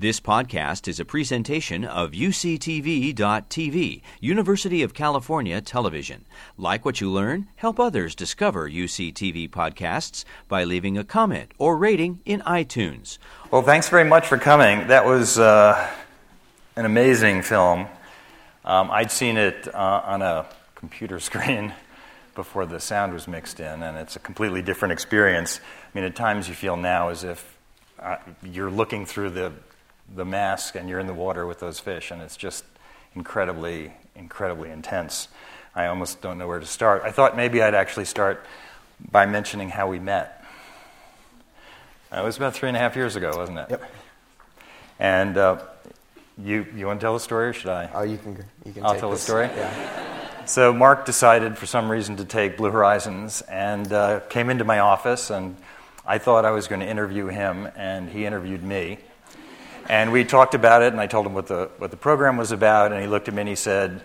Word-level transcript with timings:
This 0.00 0.20
podcast 0.20 0.86
is 0.86 1.00
a 1.00 1.04
presentation 1.04 1.84
of 1.84 2.12
UCTV.tv, 2.12 4.02
University 4.20 4.82
of 4.84 4.94
California 4.94 5.60
Television. 5.60 6.24
Like 6.56 6.84
what 6.84 7.00
you 7.00 7.10
learn? 7.10 7.48
Help 7.56 7.80
others 7.80 8.14
discover 8.14 8.70
UCTV 8.70 9.50
podcasts 9.50 10.24
by 10.46 10.62
leaving 10.62 10.96
a 10.96 11.02
comment 11.02 11.50
or 11.58 11.76
rating 11.76 12.20
in 12.24 12.42
iTunes. 12.42 13.18
Well, 13.50 13.62
thanks 13.62 13.88
very 13.88 14.04
much 14.04 14.28
for 14.28 14.38
coming. 14.38 14.86
That 14.86 15.04
was 15.04 15.36
uh, 15.36 15.90
an 16.76 16.84
amazing 16.84 17.42
film. 17.42 17.88
Um, 18.64 18.92
I'd 18.92 19.10
seen 19.10 19.36
it 19.36 19.66
uh, 19.74 20.02
on 20.04 20.22
a 20.22 20.46
computer 20.76 21.18
screen 21.28 21.72
before 22.36 22.66
the 22.66 22.78
sound 22.78 23.12
was 23.12 23.26
mixed 23.26 23.58
in, 23.58 23.82
and 23.82 23.98
it's 23.98 24.14
a 24.14 24.20
completely 24.20 24.62
different 24.62 24.92
experience. 24.92 25.58
I 25.60 25.98
mean, 25.98 26.04
at 26.04 26.14
times 26.14 26.48
you 26.48 26.54
feel 26.54 26.76
now 26.76 27.08
as 27.08 27.24
if 27.24 27.58
uh, 27.98 28.18
you're 28.44 28.70
looking 28.70 29.04
through 29.04 29.30
the 29.30 29.52
the 30.14 30.24
mask 30.24 30.74
and 30.74 30.88
you're 30.88 31.00
in 31.00 31.06
the 31.06 31.14
water 31.14 31.46
with 31.46 31.60
those 31.60 31.80
fish, 31.80 32.10
and 32.10 32.22
it's 32.22 32.36
just 32.36 32.64
incredibly, 33.14 33.92
incredibly 34.14 34.70
intense. 34.70 35.28
I 35.74 35.86
almost 35.86 36.20
don't 36.20 36.38
know 36.38 36.48
where 36.48 36.60
to 36.60 36.66
start. 36.66 37.02
I 37.04 37.10
thought 37.10 37.36
maybe 37.36 37.62
I'd 37.62 37.74
actually 37.74 38.06
start 38.06 38.44
by 39.10 39.26
mentioning 39.26 39.68
how 39.68 39.88
we 39.88 39.98
met. 39.98 40.44
Uh, 42.10 42.20
it 42.20 42.24
was 42.24 42.36
about 42.36 42.54
three 42.54 42.68
and 42.68 42.76
a 42.76 42.80
half 42.80 42.96
years 42.96 43.16
ago, 43.16 43.32
wasn't 43.36 43.58
it? 43.58 43.66
Yep. 43.70 43.92
And 44.98 45.36
uh, 45.36 45.58
you, 46.42 46.66
you 46.74 46.86
want 46.86 47.00
to 47.00 47.04
tell 47.04 47.14
the 47.14 47.20
story, 47.20 47.48
or 47.48 47.52
should 47.52 47.70
I? 47.70 47.90
Oh, 47.94 48.02
you 48.02 48.18
can. 48.18 48.44
You 48.64 48.72
can. 48.72 48.84
I'll 48.84 48.98
tell 48.98 49.10
this. 49.10 49.20
the 49.20 49.26
story. 49.26 49.46
Yeah. 49.46 50.44
So 50.46 50.72
Mark 50.72 51.04
decided, 51.04 51.58
for 51.58 51.66
some 51.66 51.90
reason, 51.90 52.16
to 52.16 52.24
take 52.24 52.56
Blue 52.56 52.70
Horizons, 52.70 53.42
and 53.42 53.92
uh, 53.92 54.20
came 54.30 54.48
into 54.48 54.64
my 54.64 54.78
office, 54.78 55.30
and 55.30 55.56
I 56.06 56.16
thought 56.16 56.46
I 56.46 56.52
was 56.52 56.68
going 56.68 56.80
to 56.80 56.88
interview 56.88 57.26
him, 57.26 57.68
and 57.76 58.08
he 58.08 58.24
interviewed 58.24 58.62
me. 58.62 58.98
And 59.88 60.12
we 60.12 60.24
talked 60.24 60.54
about 60.54 60.82
it, 60.82 60.92
and 60.92 61.00
I 61.00 61.06
told 61.06 61.24
him 61.24 61.32
what 61.32 61.46
the, 61.46 61.70
what 61.78 61.90
the 61.90 61.96
program 61.96 62.36
was 62.36 62.52
about, 62.52 62.92
and 62.92 63.00
he 63.00 63.08
looked 63.08 63.26
at 63.28 63.34
me 63.34 63.40
and 63.40 63.48
he 63.48 63.54
said, 63.54 64.02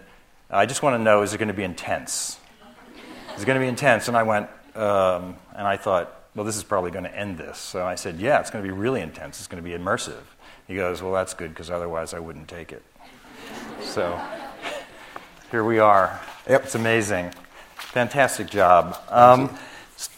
I 0.49 0.65
just 0.65 0.81
want 0.81 0.93
to 0.93 1.03
know, 1.03 1.23
is 1.23 1.33
it 1.33 1.39
going 1.39 1.49
to 1.49 1.53
be 1.53 1.63
intense? 1.63 2.39
Is 3.35 3.43
it 3.43 3.45
going 3.45 3.59
to 3.59 3.63
be 3.63 3.67
intense? 3.67 4.07
And 4.07 4.15
I 4.15 4.23
went, 4.23 4.47
um, 4.75 5.35
and 5.53 5.67
I 5.67 5.75
thought, 5.75 6.21
well, 6.35 6.45
this 6.45 6.55
is 6.55 6.63
probably 6.63 6.91
going 6.91 7.03
to 7.03 7.15
end 7.15 7.37
this. 7.37 7.57
So 7.57 7.85
I 7.85 7.95
said, 7.95 8.19
yeah, 8.19 8.39
it's 8.39 8.49
going 8.49 8.63
to 8.63 8.67
be 8.67 8.73
really 8.73 9.01
intense. 9.01 9.39
It's 9.39 9.47
going 9.47 9.61
to 9.61 9.69
be 9.69 9.75
immersive. 9.75 10.23
He 10.67 10.75
goes, 10.75 11.01
well, 11.01 11.11
that's 11.11 11.33
good, 11.33 11.49
because 11.49 11.69
otherwise 11.69 12.13
I 12.13 12.19
wouldn't 12.19 12.47
take 12.47 12.71
it. 12.71 12.83
So 13.81 14.21
here 15.51 15.65
we 15.65 15.79
are. 15.79 16.19
Yep. 16.47 16.63
It's 16.63 16.75
amazing. 16.75 17.33
Fantastic 17.75 18.49
job. 18.49 18.97
Um, 19.09 19.57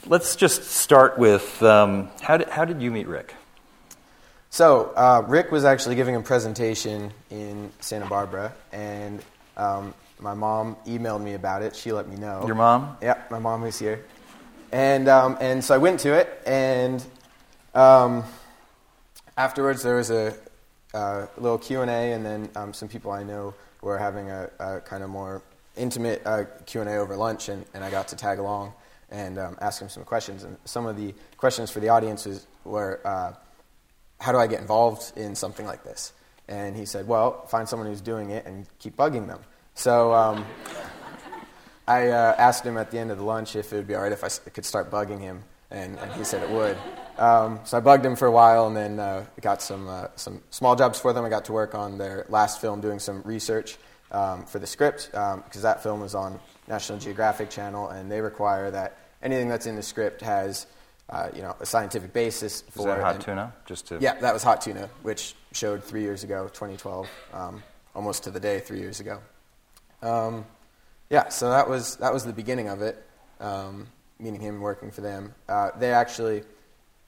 let's 0.06 0.36
just 0.36 0.64
start 0.66 1.18
with 1.18 1.64
um, 1.64 2.10
how, 2.22 2.38
did, 2.38 2.50
how 2.50 2.66
did 2.66 2.82
you 2.82 2.92
meet 2.92 3.08
Rick? 3.08 3.34
So 4.56 4.94
uh, 4.96 5.22
Rick 5.28 5.52
was 5.52 5.66
actually 5.66 5.96
giving 5.96 6.16
a 6.16 6.22
presentation 6.22 7.12
in 7.30 7.74
Santa 7.82 8.06
Barbara, 8.06 8.54
and 8.72 9.22
um, 9.58 9.94
my 10.18 10.34
mom 10.34 10.78
emailed 10.88 11.22
me 11.22 11.34
about 11.34 11.62
it. 11.62 11.76
She 11.76 11.92
let 11.92 12.08
me 12.08 12.16
know. 12.16 12.42
Your 12.48 12.56
mom? 12.56 12.96
Yeah, 13.02 13.22
my 13.30 13.40
mom 13.40 13.64
was 13.64 13.78
here, 13.78 14.06
and 14.72 15.10
um, 15.10 15.38
and 15.42 15.62
so 15.62 15.76
I 15.76 15.78
went 15.78 16.00
to 16.00 16.14
it, 16.14 16.42
and 16.46 17.06
um, 17.74 18.24
afterwards 19.36 19.84
there 19.84 19.98
was 19.98 20.10
a, 20.10 20.34
a 20.94 21.28
little 21.36 21.58
Q 21.58 21.82
and 21.82 21.92
A, 21.92 22.14
and 22.14 22.26
then 22.26 22.50
um, 22.56 22.74
some 22.74 22.88
people 22.88 23.12
I 23.12 23.24
know 23.24 23.54
were 23.82 23.98
having 23.98 24.30
a, 24.30 24.50
a 24.60 24.80
kind 24.80 25.04
of 25.04 25.10
more 25.10 25.42
intimate 25.76 26.22
uh, 26.26 26.46
Q 26.66 26.80
and 26.80 26.90
A 26.90 26.96
over 26.96 27.18
lunch, 27.18 27.50
and, 27.50 27.66
and 27.74 27.84
I 27.84 27.92
got 27.92 28.08
to 28.08 28.16
tag 28.16 28.40
along 28.40 28.72
and 29.10 29.38
um, 29.38 29.58
ask 29.60 29.82
him 29.82 29.90
some 29.90 30.06
questions. 30.06 30.46
And 30.46 30.56
some 30.64 30.86
of 30.86 30.96
the 30.96 31.14
questions 31.36 31.70
for 31.72 31.82
the 31.82 31.90
audience 31.90 32.26
was, 32.26 32.48
were, 32.64 33.02
uh, 33.04 33.34
"How 34.26 34.32
do 34.32 34.40
I 34.40 34.48
get 34.48 34.60
involved 34.60 35.04
in 35.16 35.36
something 35.36 35.66
like 35.66 35.84
this?" 35.84 36.14
And 36.48 36.76
he 36.76 36.86
said, 36.86 37.08
"Well, 37.08 37.46
find 37.48 37.70
someone 37.70 37.88
who's 37.88 38.02
doing 38.02 38.32
it 38.32 38.46
and 38.46 38.66
keep 38.80 38.98
bugging 38.98 39.28
them." 39.28 39.40
So. 39.76 40.14
Um, 40.14 40.46
I 41.88 42.10
uh, 42.10 42.36
asked 42.38 42.66
him 42.66 42.78
at 42.78 42.90
the 42.90 42.98
end 42.98 43.12
of 43.12 43.20
the 43.20 43.24
lunch 43.24 43.56
if 43.56 43.72
it 43.72 43.76
would 43.76 43.88
be 43.88 43.94
all 43.94 44.02
right 44.02 44.12
if 44.12 44.24
I 44.24 44.30
could 44.50 44.66
start 44.66 44.90
bugging 44.90 45.20
him, 45.20 45.44
and, 45.70 46.00
and 46.00 46.12
he 46.14 46.24
said 46.24 46.42
it 46.42 46.50
would. 46.50 46.78
Um, 47.18 47.60
so 47.64 47.78
I 47.78 47.80
bugged 47.80 48.04
him 48.04 48.16
for 48.16 48.28
a 48.28 48.32
while, 48.32 48.66
and 48.68 48.76
then 48.76 49.00
uh, 49.00 49.26
got 49.40 49.62
some 49.62 49.88
uh, 49.88 50.08
some 50.16 50.42
small 50.50 50.76
jobs 50.76 51.00
for 51.00 51.14
them. 51.14 51.24
I 51.24 51.30
got 51.30 51.46
to 51.46 51.54
work 51.54 51.76
on 51.76 51.98
their 51.98 52.26
last 52.30 52.60
film, 52.60 52.82
doing 52.82 53.00
some 53.00 53.22
research 53.24 53.78
um, 54.12 54.46
for 54.46 54.58
the 54.58 54.66
script, 54.68 55.10
because 55.12 55.62
that 55.62 55.84
film 55.84 56.02
was 56.02 56.16
on 56.16 56.40
National 56.68 56.98
Geographic 56.98 57.52
Channel, 57.52 57.90
and 57.90 58.12
they 58.12 58.20
require 58.20 58.72
that 58.72 58.98
anything 59.22 59.48
that's 59.48 59.68
in 59.68 59.76
the 59.76 59.84
script 59.84 60.22
has 60.22 60.66
uh, 61.10 61.30
you 61.36 61.42
know 61.42 61.56
a 61.60 61.66
scientific 61.66 62.14
basis 62.14 62.62
Is 62.62 62.64
for 62.70 62.88
that 62.88 63.02
hot 63.02 63.22
tuna? 63.22 63.54
Just 63.66 63.88
to 63.88 64.00
yeah, 64.00 64.16
that 64.20 64.34
was 64.34 64.44
Hot 64.44 64.62
Tuna, 64.62 64.90
which 65.04 65.36
showed 65.52 65.84
three 65.84 66.02
years 66.02 66.24
ago, 66.24 66.46
2012, 66.46 67.08
um, 67.34 67.64
almost 67.94 68.24
to 68.24 68.32
the 68.32 68.40
day 68.40 68.60
three 68.60 68.80
years 68.80 69.00
ago. 69.00 69.20
Um, 70.02 70.46
yeah, 71.10 71.30
so 71.30 71.50
that 71.50 71.70
was 71.70 71.98
that 71.98 72.14
was 72.14 72.26
the 72.26 72.34
beginning 72.34 72.70
of 72.70 72.82
it. 72.82 73.04
Um, 73.40 73.88
meeting 74.20 74.40
him, 74.40 74.62
working 74.62 74.92
for 74.92 75.02
them. 75.02 75.34
Uh, 75.48 75.72
they 75.78 75.92
actually, 75.92 76.44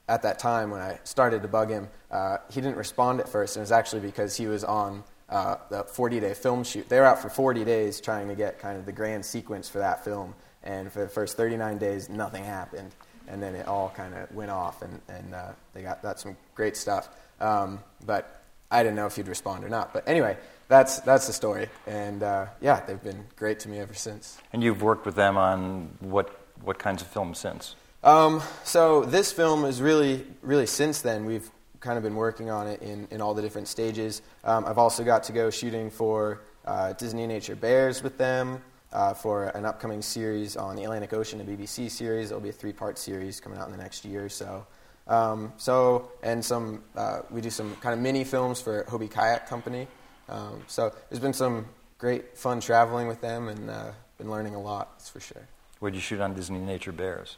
at 0.09 0.21
that 0.23 0.39
time 0.39 0.71
when 0.71 0.81
I 0.81 0.99
started 1.03 1.41
to 1.41 1.47
bug 1.47 1.69
him, 1.69 1.87
uh, 2.11 2.37
he 2.49 2.61
didn't 2.61 2.77
respond 2.77 3.19
at 3.19 3.29
first, 3.29 3.55
and 3.55 3.61
it 3.61 3.63
was 3.63 3.71
actually 3.71 4.01
because 4.01 4.35
he 4.35 4.47
was 4.47 4.63
on 4.63 5.03
uh, 5.29 5.55
the 5.69 5.83
40-day 5.83 6.33
film 6.33 6.63
shoot. 6.63 6.87
They 6.89 6.99
were 6.99 7.05
out 7.05 7.21
for 7.21 7.29
40 7.29 7.63
days 7.65 8.01
trying 8.01 8.27
to 8.27 8.35
get 8.35 8.59
kind 8.59 8.77
of 8.77 8.85
the 8.85 8.91
grand 8.91 9.25
sequence 9.25 9.69
for 9.69 9.79
that 9.79 10.03
film, 10.03 10.35
and 10.63 10.91
for 10.91 10.99
the 10.99 11.09
first 11.09 11.37
39 11.37 11.77
days, 11.77 12.09
nothing 12.09 12.43
happened, 12.43 12.93
and 13.27 13.41
then 13.41 13.55
it 13.55 13.67
all 13.67 13.91
kind 13.95 14.13
of 14.13 14.33
went 14.33 14.51
off, 14.51 14.81
and, 14.81 15.01
and 15.07 15.33
uh, 15.33 15.51
they 15.73 15.81
got 15.81 16.01
got 16.01 16.19
some 16.19 16.37
great 16.55 16.77
stuff. 16.77 17.09
Um, 17.39 17.79
but 18.05 18.41
I 18.71 18.83
didn't 18.83 18.95
know 18.95 19.05
if 19.05 19.17
you'd 19.17 19.27
respond 19.27 19.63
or 19.63 19.69
not. 19.69 19.93
But 19.93 20.07
anyway, 20.07 20.37
that's 20.67 20.99
that's 21.01 21.27
the 21.27 21.33
story, 21.33 21.69
and 21.85 22.23
uh, 22.23 22.47
yeah, 22.61 22.81
they've 22.85 23.01
been 23.01 23.25
great 23.35 23.59
to 23.61 23.69
me 23.69 23.79
ever 23.79 23.93
since. 23.93 24.37
And 24.53 24.63
you've 24.63 24.81
worked 24.81 25.05
with 25.05 25.15
them 25.15 25.37
on 25.37 25.89
what 25.99 26.29
what 26.63 26.79
kinds 26.79 27.01
of 27.01 27.07
films 27.07 27.39
since? 27.39 27.75
Um, 28.03 28.41
so 28.63 29.03
this 29.03 29.31
film 29.31 29.65
is 29.65 29.81
really, 29.81 30.25
really 30.41 30.67
since 30.67 31.01
then 31.01 31.25
we've 31.25 31.49
kind 31.79 31.97
of 31.97 32.03
been 32.03 32.15
working 32.15 32.49
on 32.49 32.67
it 32.67 32.81
in, 32.81 33.07
in 33.11 33.21
all 33.21 33.33
the 33.33 33.41
different 33.41 33.67
stages. 33.67 34.21
Um, 34.43 34.65
I've 34.65 34.77
also 34.77 35.03
got 35.03 35.23
to 35.25 35.33
go 35.33 35.49
shooting 35.49 35.89
for 35.89 36.41
uh, 36.65 36.93
Disney 36.93 37.27
Nature 37.27 37.55
Bears 37.55 38.03
with 38.03 38.17
them 38.17 38.61
uh, 38.91 39.13
for 39.13 39.45
an 39.49 39.65
upcoming 39.65 40.01
series 40.01 40.55
on 40.55 40.75
the 40.75 40.83
Atlantic 40.83 41.13
Ocean, 41.13 41.41
a 41.41 41.43
BBC 41.43 41.91
series. 41.91 42.31
It'll 42.31 42.41
be 42.41 42.49
a 42.49 42.53
three-part 42.53 42.97
series 42.97 43.39
coming 43.39 43.59
out 43.59 43.65
in 43.65 43.71
the 43.71 43.81
next 43.81 44.05
year 44.05 44.25
or 44.25 44.29
so. 44.29 44.65
Um, 45.07 45.53
so 45.57 46.11
and 46.23 46.43
some 46.43 46.83
uh, 46.95 47.21
we 47.29 47.41
do 47.41 47.49
some 47.49 47.75
kind 47.77 47.93
of 47.93 47.99
mini 47.99 48.23
films 48.23 48.59
for 48.61 48.83
Hobie 48.85 49.09
Kayak 49.09 49.47
Company. 49.47 49.87
Um, 50.29 50.61
so 50.67 50.93
there's 51.09 51.21
been 51.21 51.33
some 51.33 51.65
great 51.97 52.37
fun 52.37 52.59
traveling 52.59 53.07
with 53.07 53.21
them 53.21 53.47
and 53.47 53.69
uh, 53.69 53.91
been 54.17 54.29
learning 54.29 54.55
a 54.55 54.61
lot. 54.61 54.97
That's 54.97 55.09
for 55.09 55.19
sure. 55.19 55.47
Where'd 55.79 55.95
you 55.95 56.01
shoot 56.01 56.19
on 56.19 56.33
Disney 56.33 56.59
Nature 56.59 56.91
Bears? 56.91 57.37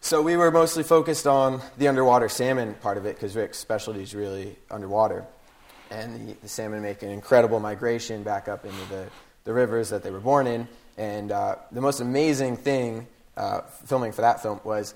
So 0.00 0.22
we 0.22 0.36
were 0.36 0.50
mostly 0.50 0.84
focused 0.84 1.26
on 1.26 1.60
the 1.76 1.88
underwater 1.88 2.28
salmon 2.28 2.74
part 2.74 2.98
of 2.98 3.06
it 3.06 3.16
because 3.16 3.34
Rick's 3.34 3.58
specialty 3.58 4.02
is 4.02 4.14
really 4.14 4.56
underwater. 4.70 5.24
And 5.90 6.28
the, 6.28 6.34
the 6.34 6.48
salmon 6.48 6.82
make 6.82 7.02
an 7.02 7.10
incredible 7.10 7.60
migration 7.60 8.22
back 8.22 8.48
up 8.48 8.64
into 8.64 8.84
the, 8.86 9.06
the 9.48 9.54
rivers 9.54 9.88
that 9.88 10.02
they 10.02 10.10
were 10.10 10.20
born 10.20 10.46
in. 10.46 10.68
And 10.98 11.32
uh, 11.32 11.56
the 11.72 11.80
most 11.80 12.00
amazing 12.00 12.58
thing 12.58 13.06
uh, 13.34 13.62
filming 13.86 14.12
for 14.12 14.20
that 14.20 14.42
film 14.42 14.60
was 14.62 14.94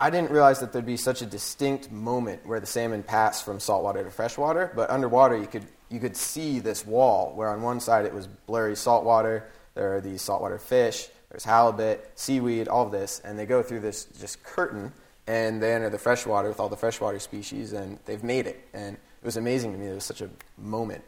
I 0.00 0.10
didn't 0.10 0.32
realize 0.32 0.58
that 0.58 0.72
there'd 0.72 0.84
be 0.84 0.96
such 0.96 1.22
a 1.22 1.26
distinct 1.26 1.92
moment 1.92 2.44
where 2.44 2.58
the 2.58 2.66
salmon 2.66 3.04
passed 3.04 3.44
from 3.44 3.60
saltwater 3.60 4.02
to 4.02 4.10
freshwater, 4.10 4.72
but 4.74 4.90
underwater 4.90 5.36
you 5.36 5.46
could, 5.46 5.64
you 5.88 6.00
could 6.00 6.16
see 6.16 6.58
this 6.58 6.84
wall 6.84 7.32
where 7.36 7.48
on 7.48 7.62
one 7.62 7.78
side 7.78 8.06
it 8.06 8.12
was 8.12 8.26
blurry 8.26 8.74
saltwater, 8.74 9.48
there 9.74 9.94
are 9.94 10.00
these 10.00 10.20
saltwater 10.20 10.58
fish, 10.58 11.06
there's 11.30 11.44
halibut, 11.44 12.10
seaweed, 12.16 12.66
all 12.66 12.86
of 12.86 12.90
this, 12.90 13.20
and 13.24 13.38
they 13.38 13.46
go 13.46 13.62
through 13.62 13.80
this 13.80 14.06
just 14.18 14.42
curtain 14.42 14.92
and 15.28 15.62
they 15.62 15.72
enter 15.72 15.90
the 15.90 15.98
freshwater 15.98 16.48
with 16.48 16.58
all 16.58 16.68
the 16.68 16.76
freshwater 16.76 17.20
species 17.20 17.72
and 17.72 18.00
they've 18.04 18.24
made 18.24 18.48
it. 18.48 18.66
And 18.74 18.96
it 18.96 19.24
was 19.24 19.36
amazing 19.36 19.72
to 19.74 19.78
me. 19.78 19.86
It 19.86 19.94
was 19.94 20.04
such 20.04 20.22
a 20.22 20.30
moment. 20.58 21.04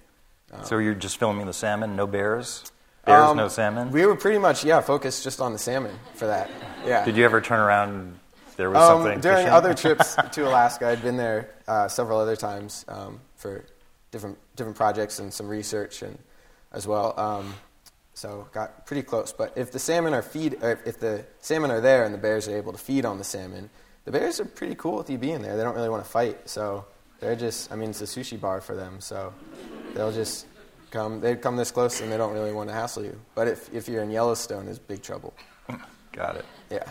So 0.64 0.78
you're 0.78 0.94
just 0.94 1.18
filming 1.18 1.46
the 1.46 1.52
salmon, 1.52 1.96
no 1.96 2.06
bears? 2.06 2.64
Bears, 3.04 3.30
Um, 3.30 3.36
no 3.36 3.48
salmon? 3.48 3.90
We 3.90 4.04
were 4.06 4.16
pretty 4.16 4.38
much, 4.38 4.64
yeah, 4.64 4.80
focused 4.80 5.24
just 5.24 5.40
on 5.40 5.52
the 5.52 5.58
salmon 5.58 5.98
for 6.14 6.26
that. 6.26 6.50
Yeah. 6.84 7.04
Did 7.04 7.16
you 7.16 7.24
ever 7.24 7.40
turn 7.40 7.60
around? 7.60 8.18
There 8.56 8.70
was 8.70 8.78
Um, 8.78 9.02
something 9.02 9.20
during 9.20 9.38
fishing? 9.38 9.50
other 9.52 9.72
trips 9.82 10.16
to 10.32 10.46
Alaska, 10.48 10.88
I'd 10.88 11.02
been 11.02 11.16
there 11.16 11.50
uh, 11.68 11.86
several 11.88 12.18
other 12.18 12.36
times 12.36 12.84
um, 12.88 13.20
for 13.36 13.64
different 14.10 14.36
different 14.56 14.76
projects 14.76 15.18
and 15.20 15.32
some 15.32 15.46
research 15.48 16.02
and 16.02 16.18
as 16.72 16.86
well. 16.86 17.14
Um, 17.18 17.54
so 18.14 18.48
got 18.52 18.84
pretty 18.84 19.02
close. 19.02 19.32
But 19.32 19.52
if 19.56 19.70
the 19.70 19.78
salmon 19.78 20.12
are 20.12 20.22
feed, 20.22 20.58
if 20.62 20.98
the 20.98 21.24
salmon 21.40 21.70
are 21.70 21.80
there 21.80 22.04
and 22.04 22.12
the 22.12 22.18
bears 22.18 22.48
are 22.48 22.56
able 22.56 22.72
to 22.72 22.78
feed 22.78 23.04
on 23.04 23.16
the 23.18 23.24
salmon, 23.24 23.70
the 24.04 24.10
bears 24.10 24.40
are 24.40 24.44
pretty 24.44 24.74
cool 24.74 24.96
with 24.96 25.08
you 25.08 25.18
being 25.18 25.40
there. 25.40 25.56
They 25.56 25.62
don't 25.62 25.76
really 25.76 25.88
want 25.88 26.02
to 26.04 26.10
fight, 26.10 26.48
so 26.50 26.84
they're 27.20 27.36
just. 27.36 27.70
I 27.70 27.76
mean, 27.76 27.90
it's 27.90 28.00
a 28.02 28.06
sushi 28.06 28.40
bar 28.40 28.60
for 28.60 28.74
them, 28.74 29.00
so 29.00 29.32
they'll 29.94 30.12
just 30.12 30.46
come. 30.90 31.20
They 31.20 31.36
come 31.36 31.56
this 31.56 31.70
close 31.70 32.00
and 32.00 32.10
they 32.10 32.16
don't 32.16 32.32
really 32.32 32.52
want 32.52 32.68
to 32.68 32.74
hassle 32.74 33.04
you. 33.04 33.18
But 33.34 33.48
if 33.48 33.72
if 33.72 33.88
you're 33.88 34.02
in 34.02 34.10
Yellowstone, 34.10 34.68
it's 34.68 34.78
big 34.78 35.02
trouble. 35.02 35.34
Got 36.12 36.36
it. 36.36 36.44
Yeah. 36.70 36.90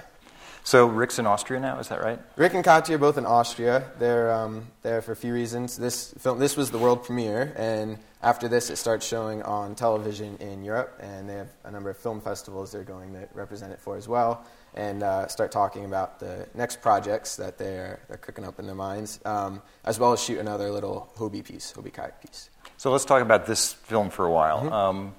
So 0.67 0.85
Rick's 0.85 1.17
in 1.17 1.25
Austria 1.25 1.61
now, 1.61 1.79
is 1.79 1.87
that 1.87 2.03
right? 2.03 2.19
Rick 2.35 2.53
and 2.53 2.61
Katya 2.61 2.95
are 2.95 2.97
both 2.97 3.17
in 3.17 3.25
Austria. 3.25 3.89
They're 3.99 4.33
um, 4.33 4.67
there 4.81 5.01
for 5.01 5.13
a 5.13 5.15
few 5.15 5.33
reasons. 5.33 5.77
This 5.77 6.13
film, 6.19 6.39
this 6.39 6.57
was 6.57 6.71
the 6.71 6.77
world 6.77 7.05
premiere, 7.05 7.53
and 7.55 7.97
after 8.21 8.49
this, 8.49 8.69
it 8.69 8.75
starts 8.75 9.07
showing 9.07 9.41
on 9.43 9.75
television 9.75 10.35
in 10.41 10.65
Europe, 10.65 10.99
and 10.99 11.29
they 11.29 11.35
have 11.35 11.47
a 11.63 11.71
number 11.71 11.89
of 11.89 11.95
film 11.95 12.19
festivals 12.19 12.73
they're 12.73 12.83
going 12.83 13.13
to 13.13 13.29
represent 13.33 13.71
it 13.71 13.79
for 13.79 13.95
as 13.95 14.09
well, 14.09 14.45
and 14.75 15.03
uh, 15.03 15.29
start 15.29 15.53
talking 15.53 15.85
about 15.85 16.19
the 16.19 16.45
next 16.53 16.81
projects 16.81 17.37
that 17.37 17.57
they're 17.57 18.01
they're 18.09 18.17
cooking 18.17 18.43
up 18.43 18.59
in 18.59 18.65
their 18.65 18.75
minds, 18.75 19.21
um, 19.23 19.61
as 19.85 19.97
well 19.97 20.11
as 20.11 20.21
shoot 20.21 20.37
another 20.37 20.69
little 20.69 21.09
Hobie 21.15 21.45
piece, 21.45 21.71
Hobie 21.71 21.93
kayak 21.93 22.21
piece. 22.21 22.49
So 22.75 22.91
let's 22.91 23.05
talk 23.05 23.21
about 23.21 23.45
this 23.45 23.71
film 23.71 24.09
for 24.09 24.25
a 24.25 24.31
while. 24.31 24.63
Mm-hmm. 24.63 24.73
Um, 24.73 25.15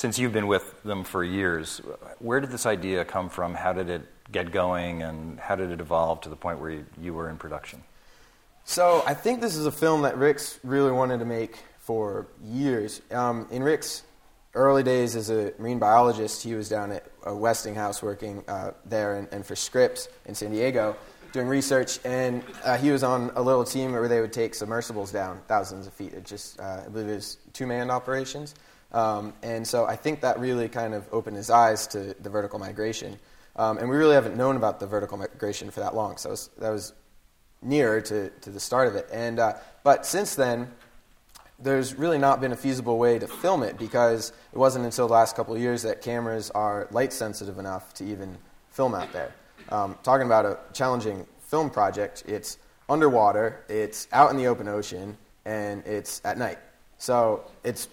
since 0.00 0.18
you've 0.18 0.32
been 0.32 0.46
with 0.46 0.82
them 0.82 1.04
for 1.04 1.22
years, 1.22 1.82
where 2.20 2.40
did 2.40 2.50
this 2.50 2.64
idea 2.64 3.04
come 3.04 3.28
from? 3.28 3.54
How 3.54 3.74
did 3.74 3.90
it 3.90 4.00
get 4.32 4.50
going, 4.50 5.02
and 5.02 5.38
how 5.38 5.56
did 5.56 5.70
it 5.70 5.78
evolve 5.78 6.22
to 6.22 6.30
the 6.30 6.36
point 6.36 6.58
where 6.58 6.86
you, 6.98 7.12
were 7.12 7.28
in 7.28 7.36
production? 7.36 7.82
So 8.64 9.02
I 9.06 9.12
think 9.12 9.42
this 9.42 9.56
is 9.56 9.66
a 9.66 9.70
film 9.70 10.00
that 10.02 10.16
Rick's 10.16 10.58
really 10.64 10.90
wanted 10.90 11.18
to 11.18 11.26
make 11.26 11.58
for 11.80 12.28
years. 12.42 13.02
Um, 13.10 13.46
in 13.50 13.62
Rick's 13.62 14.02
early 14.54 14.82
days 14.82 15.16
as 15.16 15.28
a 15.28 15.52
marine 15.58 15.78
biologist, 15.78 16.44
he 16.44 16.54
was 16.54 16.70
down 16.70 16.92
at 16.92 17.04
Westinghouse 17.26 18.02
working 18.02 18.42
uh, 18.48 18.70
there 18.86 19.16
and, 19.16 19.28
and, 19.32 19.44
for 19.44 19.54
Scripps 19.54 20.08
in 20.24 20.34
San 20.34 20.50
Diego 20.50 20.96
doing 21.32 21.46
research, 21.46 21.98
and 22.04 22.42
uh, 22.64 22.76
he 22.76 22.90
was 22.90 23.02
on 23.02 23.30
a 23.36 23.42
little 23.42 23.64
team 23.64 23.92
where 23.92 24.08
they 24.08 24.20
would 24.20 24.32
take 24.32 24.54
submersibles 24.54 25.12
down 25.12 25.40
thousands 25.46 25.86
of 25.86 25.92
feet. 25.92 26.12
It 26.12 26.24
just, 26.24 26.58
uh, 26.60 26.82
I 26.84 26.88
believe 26.88 27.08
it 27.08 27.14
was 27.14 27.38
two-man 27.52 27.90
operations. 27.90 28.54
Um, 28.92 29.32
and 29.42 29.66
so 29.66 29.84
I 29.84 29.96
think 29.96 30.20
that 30.22 30.40
really 30.40 30.68
kind 30.68 30.94
of 30.94 31.06
opened 31.12 31.36
his 31.36 31.50
eyes 31.50 31.86
to 31.88 32.14
the 32.20 32.30
vertical 32.30 32.58
migration. 32.58 33.18
Um, 33.56 33.78
and 33.78 33.88
we 33.88 33.96
really 33.96 34.14
haven't 34.14 34.36
known 34.36 34.56
about 34.56 34.80
the 34.80 34.86
vertical 34.86 35.16
migration 35.18 35.70
for 35.70 35.80
that 35.80 35.94
long. 35.94 36.16
So 36.16 36.30
was, 36.30 36.50
that 36.58 36.70
was 36.70 36.92
nearer 37.62 38.00
to, 38.00 38.30
to 38.30 38.50
the 38.50 38.60
start 38.60 38.88
of 38.88 38.96
it. 38.96 39.08
And, 39.12 39.38
uh, 39.38 39.54
but 39.84 40.06
since 40.06 40.34
then, 40.34 40.70
there's 41.58 41.94
really 41.94 42.18
not 42.18 42.40
been 42.40 42.52
a 42.52 42.56
feasible 42.56 42.98
way 42.98 43.18
to 43.18 43.28
film 43.28 43.62
it 43.62 43.78
because 43.78 44.32
it 44.52 44.58
wasn't 44.58 44.84
until 44.84 45.06
the 45.06 45.12
last 45.12 45.36
couple 45.36 45.54
of 45.54 45.60
years 45.60 45.82
that 45.82 46.00
cameras 46.00 46.50
are 46.50 46.88
light 46.90 47.12
sensitive 47.12 47.58
enough 47.58 47.92
to 47.94 48.04
even 48.04 48.38
film 48.70 48.94
out 48.94 49.12
there. 49.12 49.34
Um, 49.70 49.96
talking 50.02 50.26
about 50.26 50.44
a 50.46 50.58
challenging 50.72 51.26
film 51.40 51.70
project, 51.70 52.24
it's 52.26 52.58
underwater, 52.88 53.64
it's 53.68 54.08
out 54.12 54.30
in 54.30 54.36
the 54.36 54.46
open 54.46 54.68
ocean, 54.68 55.16
and 55.44 55.84
it's 55.86 56.20
at 56.24 56.38
night. 56.38 56.58
So 56.98 57.44
it's 57.64 57.88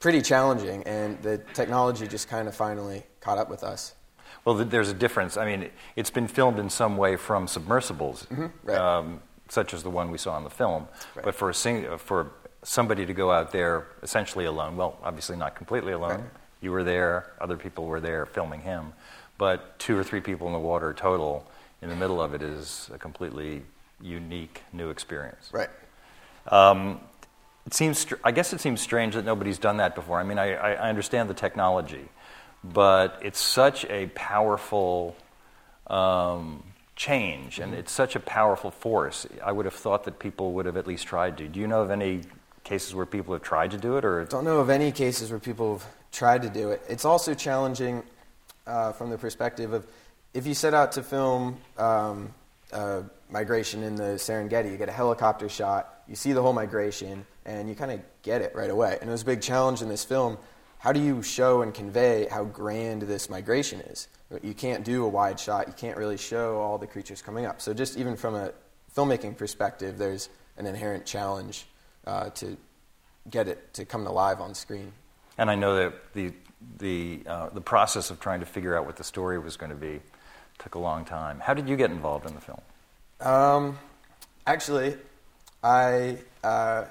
pretty 0.00 0.22
challenging, 0.22 0.82
and 0.84 1.20
the 1.22 1.38
technology 1.54 2.06
just 2.06 2.28
kind 2.28 2.48
of 2.48 2.54
finally 2.54 3.04
caught 3.20 3.38
up 3.38 3.50
with 3.50 3.62
us. 3.62 3.94
Well, 4.44 4.54
there's 4.54 4.88
a 4.88 4.94
difference. 4.94 5.36
I 5.36 5.44
mean, 5.44 5.70
it's 5.96 6.10
been 6.10 6.28
filmed 6.28 6.58
in 6.58 6.70
some 6.70 6.96
way 6.96 7.16
from 7.16 7.46
submersibles, 7.46 8.26
mm-hmm, 8.30 8.46
right. 8.62 8.78
um, 8.78 9.20
such 9.48 9.74
as 9.74 9.82
the 9.82 9.90
one 9.90 10.10
we 10.10 10.18
saw 10.18 10.36
in 10.38 10.44
the 10.44 10.50
film. 10.50 10.88
Right. 11.14 11.24
But 11.24 11.34
for 11.34 11.50
a 11.50 11.54
sing- 11.54 11.98
for 11.98 12.32
somebody 12.62 13.06
to 13.06 13.14
go 13.14 13.30
out 13.30 13.52
there 13.52 13.86
essentially 14.02 14.44
alone, 14.44 14.76
well, 14.76 14.98
obviously 15.02 15.36
not 15.36 15.54
completely 15.54 15.92
alone. 15.92 16.20
Right. 16.20 16.30
You 16.60 16.72
were 16.72 16.84
there, 16.84 17.32
other 17.40 17.56
people 17.56 17.86
were 17.86 18.00
there 18.00 18.26
filming 18.26 18.60
him, 18.60 18.92
but 19.36 19.78
two 19.78 19.96
or 19.96 20.04
three 20.04 20.20
people 20.20 20.46
in 20.46 20.52
the 20.52 20.58
water 20.58 20.92
total 20.92 21.46
in 21.82 21.88
the 21.88 21.96
middle 21.96 22.20
of 22.20 22.34
it 22.34 22.42
is 22.42 22.90
a 22.92 22.98
completely 22.98 23.62
unique 24.00 24.62
new 24.72 24.90
experience. 24.90 25.50
Right. 25.52 25.70
Um, 26.48 27.00
it 27.66 27.74
seems, 27.74 28.06
I 28.24 28.32
guess 28.32 28.52
it 28.52 28.60
seems 28.60 28.80
strange 28.80 29.14
that 29.14 29.24
nobody's 29.24 29.58
done 29.58 29.76
that 29.76 29.94
before. 29.94 30.18
I 30.18 30.24
mean, 30.24 30.38
I, 30.38 30.54
I 30.54 30.88
understand 30.88 31.28
the 31.28 31.34
technology, 31.34 32.08
but 32.64 33.20
it's 33.22 33.38
such 33.38 33.84
a 33.86 34.06
powerful 34.14 35.16
um, 35.86 36.64
change, 36.96 37.60
and 37.60 37.72
mm-hmm. 37.72 37.80
it's 37.80 37.92
such 37.92 38.16
a 38.16 38.20
powerful 38.20 38.70
force. 38.70 39.26
I 39.44 39.52
would 39.52 39.66
have 39.66 39.74
thought 39.74 40.04
that 40.04 40.18
people 40.18 40.52
would 40.54 40.66
have 40.66 40.76
at 40.76 40.86
least 40.86 41.06
tried 41.06 41.36
to. 41.38 41.46
Do 41.46 41.60
you 41.60 41.66
know 41.66 41.82
of 41.82 41.90
any 41.90 42.22
cases 42.64 42.94
where 42.94 43.06
people 43.06 43.34
have 43.34 43.42
tried 43.42 43.70
to 43.72 43.78
do 43.78 43.96
it, 43.98 44.04
or 44.04 44.24
don't 44.24 44.44
know 44.44 44.60
of 44.60 44.70
any 44.70 44.90
cases 44.90 45.30
where 45.30 45.40
people 45.40 45.78
have 45.78 45.86
tried 46.12 46.42
to 46.42 46.50
do 46.50 46.70
it? 46.70 46.82
It's 46.88 47.04
also 47.04 47.34
challenging 47.34 48.02
uh, 48.66 48.92
from 48.92 49.10
the 49.10 49.18
perspective 49.18 49.72
of 49.72 49.86
if 50.34 50.46
you 50.46 50.54
set 50.54 50.74
out 50.74 50.92
to 50.92 51.02
film 51.02 51.58
um, 51.78 52.34
uh, 52.72 53.02
migration 53.30 53.82
in 53.82 53.96
the 53.96 54.14
Serengeti, 54.18 54.70
you 54.70 54.76
get 54.76 54.88
a 54.88 54.92
helicopter 54.92 55.48
shot, 55.48 56.02
you 56.06 56.14
see 56.14 56.32
the 56.32 56.42
whole 56.42 56.52
migration, 56.52 57.26
and 57.44 57.68
you 57.68 57.74
kind 57.74 57.92
of 57.92 58.00
get 58.22 58.42
it 58.42 58.54
right 58.54 58.70
away. 58.70 58.98
And 59.00 59.08
it 59.08 59.12
was 59.12 59.22
a 59.22 59.26
big 59.26 59.40
challenge 59.40 59.82
in 59.82 59.88
this 59.88 60.04
film 60.04 60.38
how 60.78 60.92
do 60.92 61.00
you 61.00 61.22
show 61.22 61.62
and 61.62 61.74
convey 61.74 62.28
how 62.30 62.44
grand 62.44 63.02
this 63.02 63.28
migration 63.28 63.80
is? 63.80 64.08
You 64.42 64.54
can't 64.54 64.84
do 64.84 65.04
a 65.04 65.08
wide 65.08 65.40
shot. 65.40 65.66
You 65.66 65.74
can't 65.74 65.96
really 65.96 66.16
show 66.16 66.58
all 66.58 66.78
the 66.78 66.86
creatures 66.86 67.20
coming 67.20 67.46
up. 67.46 67.60
So 67.60 67.74
just 67.74 67.98
even 67.98 68.16
from 68.16 68.34
a 68.34 68.52
filmmaking 68.96 69.36
perspective, 69.36 69.98
there's 69.98 70.28
an 70.56 70.66
inherent 70.66 71.04
challenge 71.04 71.66
uh, 72.06 72.30
to 72.30 72.56
get 73.28 73.48
it 73.48 73.74
to 73.74 73.84
come 73.84 74.04
to 74.04 74.12
life 74.12 74.40
on 74.40 74.54
screen. 74.54 74.92
And 75.38 75.50
I 75.50 75.54
know 75.54 75.76
that 75.76 76.12
the 76.14 76.32
the 76.78 77.22
uh, 77.26 77.48
the 77.50 77.60
process 77.60 78.10
of 78.10 78.20
trying 78.20 78.40
to 78.40 78.46
figure 78.46 78.76
out 78.76 78.84
what 78.84 78.96
the 78.96 79.04
story 79.04 79.38
was 79.38 79.56
going 79.56 79.70
to 79.70 79.76
be 79.76 80.00
took 80.58 80.74
a 80.74 80.78
long 80.78 81.04
time. 81.04 81.38
How 81.40 81.54
did 81.54 81.68
you 81.68 81.76
get 81.76 81.90
involved 81.90 82.26
in 82.26 82.34
the 82.34 82.40
film? 82.40 82.60
Um, 83.20 83.78
actually, 84.46 84.96
I 85.62 86.18
uh, 86.42 86.86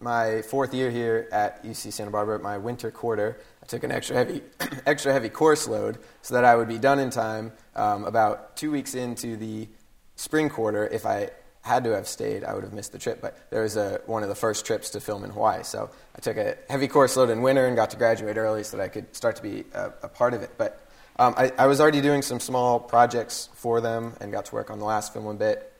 my 0.00 0.42
fourth 0.42 0.74
year 0.74 0.90
here 0.90 1.28
at 1.32 1.64
UC 1.64 1.92
Santa 1.92 2.10
Barbara, 2.10 2.38
my 2.38 2.58
winter 2.58 2.90
quarter, 2.90 3.40
I 3.62 3.66
took 3.66 3.84
an 3.84 3.92
extra 3.92 4.16
heavy, 4.16 4.42
extra 4.86 5.12
heavy 5.12 5.28
course 5.28 5.66
load 5.66 5.98
so 6.22 6.34
that 6.34 6.44
I 6.44 6.56
would 6.56 6.68
be 6.68 6.78
done 6.78 6.98
in 6.98 7.10
time 7.10 7.52
um, 7.74 8.04
about 8.04 8.56
two 8.56 8.70
weeks 8.70 8.94
into 8.94 9.36
the 9.36 9.68
spring 10.16 10.50
quarter. 10.50 10.86
If 10.86 11.06
I 11.06 11.30
had 11.64 11.84
to 11.84 11.92
have 11.92 12.06
stayed, 12.06 12.44
I 12.44 12.52
would 12.52 12.62
have 12.62 12.74
missed 12.74 12.92
the 12.92 12.98
trip. 12.98 13.22
But 13.22 13.38
there 13.48 13.62
was 13.62 13.76
a, 13.76 14.02
one 14.04 14.22
of 14.22 14.28
the 14.28 14.34
first 14.34 14.66
trips 14.66 14.90
to 14.90 15.00
film 15.00 15.24
in 15.24 15.30
Hawaii. 15.30 15.62
So 15.62 15.88
I 16.14 16.20
took 16.20 16.36
a 16.36 16.58
heavy 16.68 16.88
course 16.88 17.16
load 17.16 17.30
in 17.30 17.40
winter 17.40 17.66
and 17.66 17.74
got 17.74 17.88
to 17.90 17.96
graduate 17.96 18.36
early 18.36 18.64
so 18.64 18.76
that 18.76 18.82
I 18.82 18.88
could 18.88 19.16
start 19.16 19.36
to 19.36 19.42
be 19.42 19.64
a, 19.72 19.86
a 20.02 20.08
part 20.08 20.34
of 20.34 20.42
it. 20.42 20.50
But 20.58 20.86
um, 21.18 21.34
I, 21.38 21.52
I, 21.56 21.66
was 21.66 21.80
already 21.80 22.02
doing 22.02 22.20
some 22.20 22.38
small 22.38 22.78
projects 22.78 23.48
for 23.54 23.80
them 23.80 24.12
and 24.20 24.30
got 24.30 24.44
to 24.46 24.54
work 24.54 24.70
on 24.70 24.78
the 24.78 24.84
last 24.84 25.14
film 25.14 25.26
a 25.26 25.32
bit. 25.32 25.72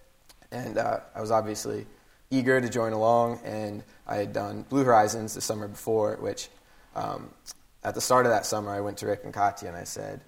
And 0.50 0.78
uh, 0.78 1.00
I 1.14 1.20
was 1.20 1.30
obviously 1.30 1.86
eager 2.30 2.58
to 2.62 2.68
join 2.70 2.94
along. 2.94 3.40
And 3.44 3.82
I 4.06 4.16
had 4.16 4.32
done 4.32 4.62
Blue 4.62 4.84
Horizons 4.84 5.34
the 5.34 5.42
summer 5.42 5.68
before, 5.68 6.16
which 6.16 6.48
um, 6.96 7.28
at 7.82 7.94
the 7.94 8.00
start 8.00 8.24
of 8.24 8.32
that 8.32 8.46
summer, 8.46 8.70
I 8.70 8.80
went 8.80 8.96
to 8.98 9.06
Rick 9.06 9.20
and 9.24 9.34
Katya 9.34 9.68
and 9.68 9.76
I 9.76 9.84
said, 9.84 10.22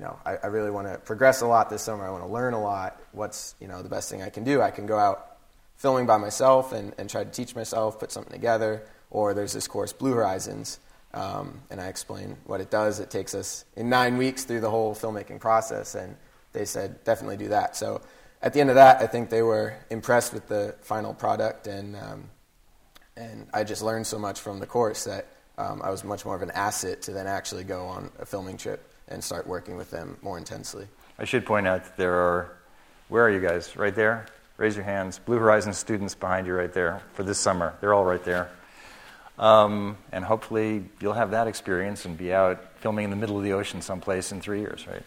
you 0.00 0.06
know, 0.06 0.18
I, 0.24 0.36
I 0.36 0.46
really 0.46 0.70
want 0.70 0.88
to 0.88 0.96
progress 0.96 1.42
a 1.42 1.46
lot 1.46 1.68
this 1.68 1.82
summer. 1.82 2.06
I 2.06 2.10
want 2.10 2.24
to 2.24 2.30
learn 2.30 2.54
a 2.54 2.60
lot. 2.60 2.98
What's, 3.12 3.54
you 3.60 3.68
know, 3.68 3.82
the 3.82 3.90
best 3.90 4.08
thing 4.08 4.22
I 4.22 4.30
can 4.30 4.44
do? 4.44 4.62
I 4.62 4.70
can 4.70 4.86
go 4.86 4.98
out 4.98 5.36
filming 5.76 6.06
by 6.06 6.16
myself 6.16 6.72
and, 6.72 6.94
and 6.96 7.10
try 7.10 7.22
to 7.22 7.30
teach 7.30 7.54
myself, 7.54 8.00
put 8.00 8.10
something 8.10 8.32
together, 8.32 8.82
or 9.10 9.34
there's 9.34 9.52
this 9.52 9.68
course, 9.68 9.92
Blue 9.92 10.14
Horizons, 10.14 10.78
um, 11.12 11.60
and 11.70 11.82
I 11.82 11.88
explain 11.88 12.38
what 12.46 12.62
it 12.62 12.70
does. 12.70 12.98
It 12.98 13.10
takes 13.10 13.34
us 13.34 13.66
in 13.76 13.90
nine 13.90 14.16
weeks 14.16 14.44
through 14.44 14.60
the 14.60 14.70
whole 14.70 14.94
filmmaking 14.94 15.38
process, 15.38 15.94
and 15.94 16.16
they 16.54 16.64
said, 16.64 17.04
definitely 17.04 17.36
do 17.36 17.48
that. 17.48 17.76
So 17.76 18.00
at 18.40 18.54
the 18.54 18.60
end 18.60 18.70
of 18.70 18.76
that, 18.76 19.02
I 19.02 19.06
think 19.06 19.28
they 19.28 19.42
were 19.42 19.74
impressed 19.90 20.32
with 20.32 20.48
the 20.48 20.76
final 20.80 21.12
product, 21.12 21.66
and 21.66 21.94
um, 21.96 22.30
and 23.18 23.48
I 23.52 23.64
just 23.64 23.82
learned 23.82 24.06
so 24.06 24.18
much 24.18 24.40
from 24.40 24.60
the 24.60 24.66
course 24.66 25.04
that 25.04 25.26
um, 25.58 25.82
I 25.84 25.90
was 25.90 26.04
much 26.04 26.24
more 26.24 26.36
of 26.36 26.40
an 26.40 26.52
asset 26.52 27.02
to 27.02 27.12
then 27.12 27.26
actually 27.26 27.64
go 27.64 27.84
on 27.84 28.10
a 28.18 28.24
filming 28.24 28.56
trip 28.56 28.89
and 29.10 29.22
start 29.22 29.46
working 29.46 29.76
with 29.76 29.90
them 29.90 30.16
more 30.22 30.38
intensely. 30.38 30.86
I 31.18 31.24
should 31.24 31.44
point 31.44 31.66
out 31.66 31.84
that 31.84 31.96
there 31.96 32.14
are, 32.14 32.56
where 33.08 33.24
are 33.24 33.30
you 33.30 33.40
guys? 33.40 33.76
Right 33.76 33.94
there? 33.94 34.26
Raise 34.56 34.76
your 34.76 34.84
hands. 34.84 35.18
Blue 35.18 35.38
Horizon 35.38 35.72
students 35.72 36.14
behind 36.14 36.46
you 36.46 36.54
right 36.54 36.72
there 36.72 37.02
for 37.14 37.22
this 37.22 37.38
summer. 37.38 37.74
They're 37.80 37.94
all 37.94 38.04
right 38.04 38.22
there. 38.24 38.50
Um, 39.38 39.96
and 40.12 40.22
hopefully 40.24 40.84
you'll 41.00 41.14
have 41.14 41.30
that 41.30 41.46
experience 41.46 42.04
and 42.04 42.16
be 42.16 42.32
out 42.32 42.62
filming 42.80 43.04
in 43.04 43.10
the 43.10 43.16
middle 43.16 43.38
of 43.38 43.42
the 43.42 43.54
ocean 43.54 43.80
someplace 43.80 44.32
in 44.32 44.40
three 44.40 44.60
years, 44.60 44.86
right? 44.86 45.02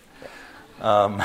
Um, 0.81 1.21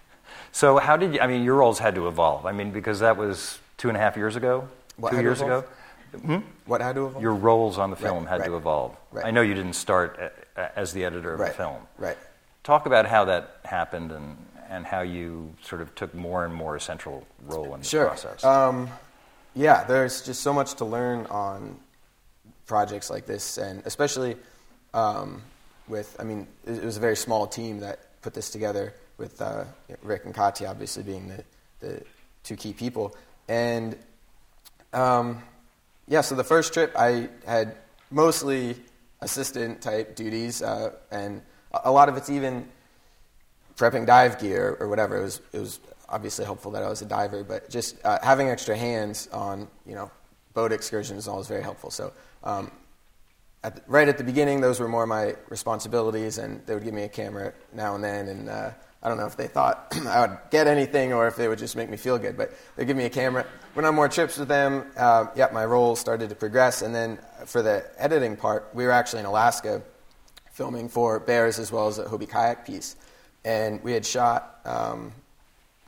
so 0.52 0.78
how 0.78 0.96
did 0.96 1.14
you, 1.14 1.20
I 1.20 1.28
mean, 1.28 1.44
your 1.44 1.54
roles 1.54 1.78
had 1.78 1.94
to 1.94 2.08
evolve. 2.08 2.46
I 2.46 2.52
mean, 2.52 2.72
because 2.72 2.98
that 3.00 3.16
was 3.16 3.58
two 3.76 3.88
and 3.88 3.96
a 3.96 4.00
half 4.00 4.16
years 4.16 4.34
ago, 4.34 4.68
what 4.96 5.12
two 5.12 5.20
years 5.20 5.40
ago. 5.40 5.64
Hmm? 6.12 6.38
What 6.66 6.80
had 6.80 6.94
to 6.96 7.06
evolve? 7.06 7.22
Your 7.22 7.34
roles 7.34 7.78
on 7.78 7.90
the 7.90 7.96
film 7.96 8.24
right, 8.24 8.30
had 8.30 8.40
right, 8.40 8.46
to 8.46 8.56
evolve. 8.56 8.96
Right. 9.12 9.26
I 9.26 9.30
know 9.30 9.42
you 9.42 9.54
didn't 9.54 9.74
start 9.74 10.32
as 10.56 10.92
the 10.92 11.04
editor 11.04 11.34
of 11.34 11.38
the 11.38 11.46
film. 11.46 11.82
Right. 11.98 12.16
Talk 12.64 12.86
about 12.86 13.06
how 13.06 13.26
that 13.26 13.60
happened 13.64 14.12
and, 14.12 14.36
and 14.68 14.84
how 14.84 15.00
you 15.00 15.54
sort 15.62 15.80
of 15.80 15.94
took 15.94 16.14
more 16.14 16.44
and 16.44 16.54
more 16.54 16.76
a 16.76 16.80
central 16.80 17.26
role 17.46 17.74
in 17.74 17.80
the 17.80 17.86
sure. 17.86 18.06
process. 18.06 18.44
Um, 18.44 18.88
yeah, 19.54 19.84
there's 19.84 20.22
just 20.22 20.42
so 20.42 20.52
much 20.52 20.74
to 20.74 20.84
learn 20.84 21.26
on 21.26 21.78
projects 22.66 23.08
like 23.10 23.26
this, 23.26 23.58
and 23.58 23.82
especially 23.86 24.36
um, 24.92 25.42
with, 25.88 26.14
I 26.20 26.24
mean, 26.24 26.46
it 26.66 26.84
was 26.84 26.96
a 26.96 27.00
very 27.00 27.16
small 27.16 27.46
team 27.46 27.80
that 27.80 28.20
put 28.20 28.34
this 28.34 28.50
together, 28.50 28.92
with 29.18 29.40
uh, 29.42 29.64
Rick 30.02 30.24
and 30.24 30.34
Katya 30.34 30.68
obviously 30.68 31.02
being 31.02 31.28
the, 31.28 31.44
the 31.80 32.02
two 32.44 32.56
key 32.56 32.72
people. 32.72 33.16
And 33.48 33.96
um, 34.92 35.42
yeah, 36.08 36.22
so 36.22 36.34
the 36.34 36.44
first 36.44 36.72
trip 36.72 36.92
I 36.96 37.28
had 37.46 37.76
mostly 38.10 38.76
assistant 39.20 39.82
type 39.82 40.16
duties, 40.16 40.62
uh, 40.62 40.92
and 41.10 41.42
a 41.84 41.90
lot 41.90 42.08
of 42.08 42.16
it's 42.16 42.30
even 42.30 42.68
prepping 43.76 44.06
dive 44.06 44.40
gear 44.40 44.76
or 44.80 44.88
whatever. 44.88 45.18
It 45.18 45.22
was 45.22 45.40
it 45.52 45.58
was 45.58 45.80
obviously 46.08 46.44
helpful 46.44 46.70
that 46.72 46.82
I 46.82 46.88
was 46.88 47.02
a 47.02 47.06
diver, 47.06 47.44
but 47.44 47.68
just 47.68 47.96
uh, 48.04 48.18
having 48.22 48.48
extra 48.48 48.76
hands 48.76 49.28
on 49.32 49.68
you 49.86 49.94
know 49.94 50.10
boat 50.54 50.72
excursions 50.72 51.20
is 51.20 51.28
always 51.28 51.46
very 51.46 51.62
helpful. 51.62 51.90
So. 51.90 52.12
Um, 52.42 52.72
at 53.64 53.74
the, 53.74 53.82
right 53.88 54.06
at 54.06 54.18
the 54.18 54.22
beginning, 54.22 54.60
those 54.60 54.78
were 54.78 54.86
more 54.86 55.04
my 55.04 55.34
responsibilities, 55.48 56.38
and 56.38 56.64
they 56.64 56.74
would 56.74 56.84
give 56.84 56.94
me 56.94 57.02
a 57.02 57.08
camera 57.08 57.52
now 57.72 57.96
and 57.96 58.04
then, 58.04 58.28
and 58.28 58.48
uh, 58.48 58.70
I 59.02 59.08
don't 59.08 59.16
know 59.16 59.26
if 59.26 59.36
they 59.36 59.46
thought 59.46 59.94
I 60.06 60.26
would 60.26 60.38
get 60.50 60.66
anything 60.66 61.12
or 61.12 61.28
if 61.28 61.36
they 61.36 61.48
would 61.48 61.58
just 61.58 61.76
make 61.76 61.88
me 61.88 61.96
feel 61.96 62.18
good, 62.18 62.36
but 62.36 62.52
they 62.76 62.84
give 62.84 62.96
me 62.96 63.04
a 63.04 63.10
camera. 63.10 63.46
Went 63.74 63.86
on 63.86 63.94
more 63.94 64.08
trips 64.08 64.38
with 64.38 64.48
them. 64.48 64.86
Uh, 64.96 65.26
my 65.52 65.64
role 65.64 65.94
started 65.94 66.30
to 66.30 66.34
progress. 66.34 66.82
And 66.82 66.94
then 66.94 67.18
for 67.46 67.62
the 67.62 67.84
editing 67.96 68.36
part, 68.36 68.70
we 68.74 68.84
were 68.84 68.90
actually 68.90 69.20
in 69.20 69.26
Alaska 69.26 69.82
filming 70.50 70.88
for 70.88 71.20
Bears 71.20 71.60
as 71.60 71.70
well 71.70 71.86
as 71.86 71.98
a 71.98 72.04
Hobie 72.04 72.28
kayak 72.28 72.66
piece. 72.66 72.96
And 73.44 73.82
we 73.84 73.92
had 73.92 74.04
shot 74.04 74.58
um, 74.64 75.12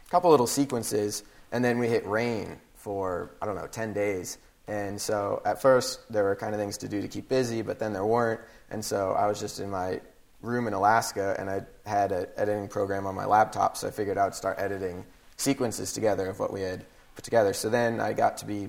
a 0.07 0.11
couple 0.11 0.31
little 0.31 0.47
sequences, 0.47 1.25
and 1.51 1.65
then 1.65 1.79
we 1.81 1.89
hit 1.89 2.07
rain 2.07 2.61
for, 2.77 3.33
I 3.43 3.47
don't 3.47 3.57
know, 3.57 3.67
10 3.67 3.93
days. 3.93 4.39
And 4.69 5.01
so 5.01 5.43
at 5.45 5.61
first, 5.61 6.11
there 6.13 6.23
were 6.23 6.37
kind 6.37 6.55
of 6.55 6.61
things 6.61 6.79
to 6.79 6.89
do 6.89 7.03
to 7.03 7.09
keep 7.09 7.29
busy, 7.29 7.63
but 7.63 7.81
then 7.81 7.93
there 7.93 8.07
weren't. 8.07 8.41
And 8.71 8.85
so 8.85 9.11
I 9.13 9.27
was 9.27 9.41
just 9.41 9.59
in 9.59 9.69
my 9.69 10.01
room 10.43 10.67
in 10.67 10.73
Alaska, 10.73 11.37
and 11.39 11.51
I 11.51 11.63
had 11.87 12.13
an 12.13 12.27
editing 12.37 12.69
program 12.69 13.07
on 13.07 13.15
my 13.15 13.27
laptop, 13.27 13.77
so 13.77 13.89
I 13.89 13.91
figured 13.91 14.19
I 14.19 14.25
would 14.25 14.35
start 14.35 14.59
editing 14.59 15.05
sequences 15.37 15.93
together 15.93 16.29
of 16.29 16.39
what 16.39 16.53
we 16.53 16.63
had 16.63 16.85
put 17.15 17.25
together. 17.25 17.53
So 17.53 17.69
then 17.69 18.01
I 18.01 18.13
got 18.13 18.39
to 18.39 18.47
be, 18.47 18.69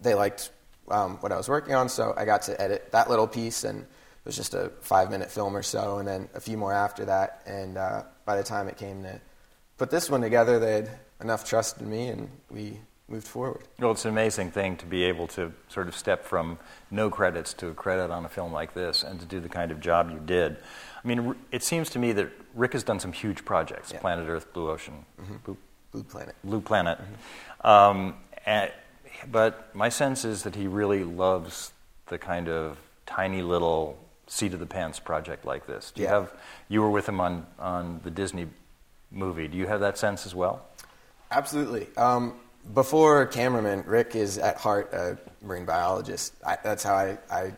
they 0.00 0.14
liked 0.14 0.50
um, 0.90 1.18
what 1.20 1.32
I 1.32 1.36
was 1.36 1.48
working 1.48 1.74
on, 1.74 1.88
so 1.88 2.14
I 2.16 2.24
got 2.24 2.42
to 2.42 2.60
edit 2.60 2.92
that 2.92 3.10
little 3.10 3.26
piece, 3.26 3.64
and 3.64 3.82
it 3.82 3.86
was 4.24 4.36
just 4.36 4.54
a 4.54 4.70
five 4.80 5.10
minute 5.10 5.30
film 5.30 5.56
or 5.56 5.62
so, 5.62 5.98
and 5.98 6.06
then 6.06 6.28
a 6.34 6.40
few 6.40 6.56
more 6.56 6.72
after 6.72 7.04
that. 7.06 7.42
And 7.46 7.76
uh, 7.76 8.04
by 8.24 8.36
the 8.36 8.44
time 8.44 8.68
it 8.68 8.76
came 8.76 9.02
to 9.02 9.20
put 9.78 9.90
this 9.90 10.10
one 10.10 10.20
together, 10.20 10.58
they 10.58 10.74
had 10.74 10.90
enough 11.20 11.44
trust 11.44 11.80
in 11.80 11.88
me, 11.88 12.08
and 12.08 12.30
we 12.50 12.78
moved 13.10 13.26
forward. 13.26 13.62
Well, 13.78 13.92
it's 13.92 14.04
an 14.04 14.10
amazing 14.10 14.50
thing 14.50 14.76
to 14.76 14.86
be 14.86 15.04
able 15.04 15.26
to 15.28 15.52
sort 15.68 15.88
of 15.88 15.96
step 15.96 16.24
from 16.24 16.58
no 16.90 17.10
credits 17.10 17.52
to 17.54 17.68
a 17.68 17.74
credit 17.74 18.10
on 18.10 18.24
a 18.24 18.28
film 18.28 18.52
like 18.52 18.74
this 18.74 19.02
and 19.02 19.18
to 19.20 19.26
do 19.26 19.40
the 19.40 19.48
kind 19.48 19.70
of 19.70 19.80
job 19.80 20.10
you 20.10 20.20
did. 20.24 20.56
I 21.04 21.08
mean, 21.08 21.34
it 21.50 21.62
seems 21.62 21.90
to 21.90 21.98
me 21.98 22.12
that 22.12 22.30
Rick 22.54 22.74
has 22.74 22.82
done 22.82 23.00
some 23.00 23.12
huge 23.12 23.44
projects 23.44 23.92
yeah. 23.92 24.00
Planet 24.00 24.28
Earth, 24.28 24.52
Blue 24.52 24.70
Ocean, 24.70 25.04
mm-hmm. 25.20 25.36
Blue, 25.44 25.56
Blue, 25.92 26.02
Planet. 26.02 26.34
Blue 26.44 26.60
Planet. 26.60 26.98
Mm-hmm. 26.98 27.66
Um, 27.66 28.14
and, 28.46 28.70
but 29.30 29.74
my 29.74 29.88
sense 29.88 30.24
is 30.24 30.44
that 30.44 30.54
he 30.54 30.66
really 30.66 31.04
loves 31.04 31.72
the 32.06 32.18
kind 32.18 32.48
of 32.48 32.78
tiny 33.06 33.42
little 33.42 33.98
seat 34.26 34.54
of 34.54 34.60
the 34.60 34.66
pants 34.66 35.00
project 35.00 35.44
like 35.44 35.66
this. 35.66 35.90
Do 35.90 36.02
you 36.02 36.08
have 36.08 36.32
you 36.68 36.80
were 36.80 36.90
with 36.90 37.08
him 37.08 37.20
on, 37.20 37.46
on 37.58 38.00
the 38.04 38.10
Disney 38.10 38.46
movie. 39.10 39.48
Do 39.48 39.58
you 39.58 39.66
have 39.66 39.80
that 39.80 39.98
sense 39.98 40.26
as 40.26 40.34
well? 40.34 40.62
Absolutely. 41.30 41.88
Um, 41.96 42.34
before 42.74 43.26
cameraman, 43.26 43.84
Rick 43.86 44.14
is 44.14 44.38
at 44.38 44.56
heart 44.56 44.92
a 44.92 45.18
marine 45.42 45.64
biologist. 45.64 46.34
I, 46.46 46.58
that's 46.62 46.82
how 46.82 46.94
I, 46.94 47.18
I 47.30 47.52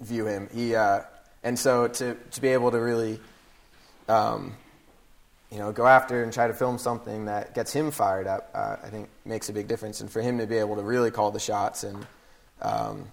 view 0.00 0.26
him. 0.26 0.48
He 0.52 0.74
uh, 0.74 1.00
and 1.42 1.58
so 1.58 1.88
to 1.88 2.14
to 2.14 2.40
be 2.40 2.48
able 2.48 2.70
to 2.70 2.78
really, 2.78 3.20
um, 4.08 4.54
you 5.50 5.58
know, 5.58 5.72
go 5.72 5.86
after 5.86 6.22
and 6.22 6.32
try 6.32 6.46
to 6.46 6.54
film 6.54 6.78
something 6.78 7.26
that 7.26 7.54
gets 7.54 7.72
him 7.72 7.90
fired 7.90 8.26
up, 8.26 8.50
uh, 8.54 8.76
I 8.82 8.88
think 8.88 9.08
makes 9.24 9.48
a 9.48 9.52
big 9.52 9.68
difference. 9.68 10.00
And 10.00 10.10
for 10.10 10.20
him 10.20 10.38
to 10.38 10.46
be 10.46 10.58
able 10.58 10.76
to 10.76 10.82
really 10.82 11.10
call 11.10 11.30
the 11.30 11.40
shots 11.40 11.84
and 11.84 12.06
um, 12.60 13.06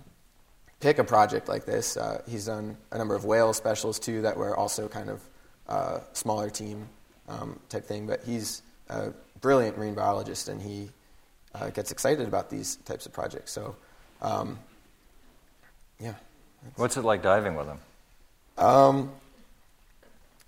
pick 0.80 1.00
a 1.00 1.04
project 1.04 1.48
like 1.48 1.66
this, 1.66 1.98
uh, 1.98 2.22
he's 2.28 2.46
done 2.46 2.78
a 2.92 2.98
number 2.98 3.16
of 3.16 3.26
whale 3.26 3.54
specials 3.54 4.00
too 4.00 4.22
that 4.24 4.36
were 4.36 4.56
also 4.56 4.88
kind 4.88 5.10
of 5.10 5.22
uh, 5.68 6.00
smaller 6.14 6.50
team 6.50 6.88
um, 7.30 7.60
type 7.70 7.86
thing. 7.86 8.08
But 8.08 8.24
he's 8.24 8.62
a 8.90 9.12
brilliant 9.40 9.78
marine 9.78 9.96
biologist, 9.96 10.50
and 10.50 10.62
he 10.62 10.90
uh, 11.60 11.70
gets 11.70 11.92
excited 11.92 12.28
about 12.28 12.50
these 12.50 12.78
types 12.78 13.06
of 13.06 13.14
projects. 13.14 13.52
So, 13.52 13.76
um, 14.22 14.60
yeah. 16.00 16.14
What's 16.76 16.98
it 16.98 17.04
like 17.04 17.22
diving 17.22 17.56
with 17.56 17.68
him? 17.68 17.80
Um, 18.58 19.12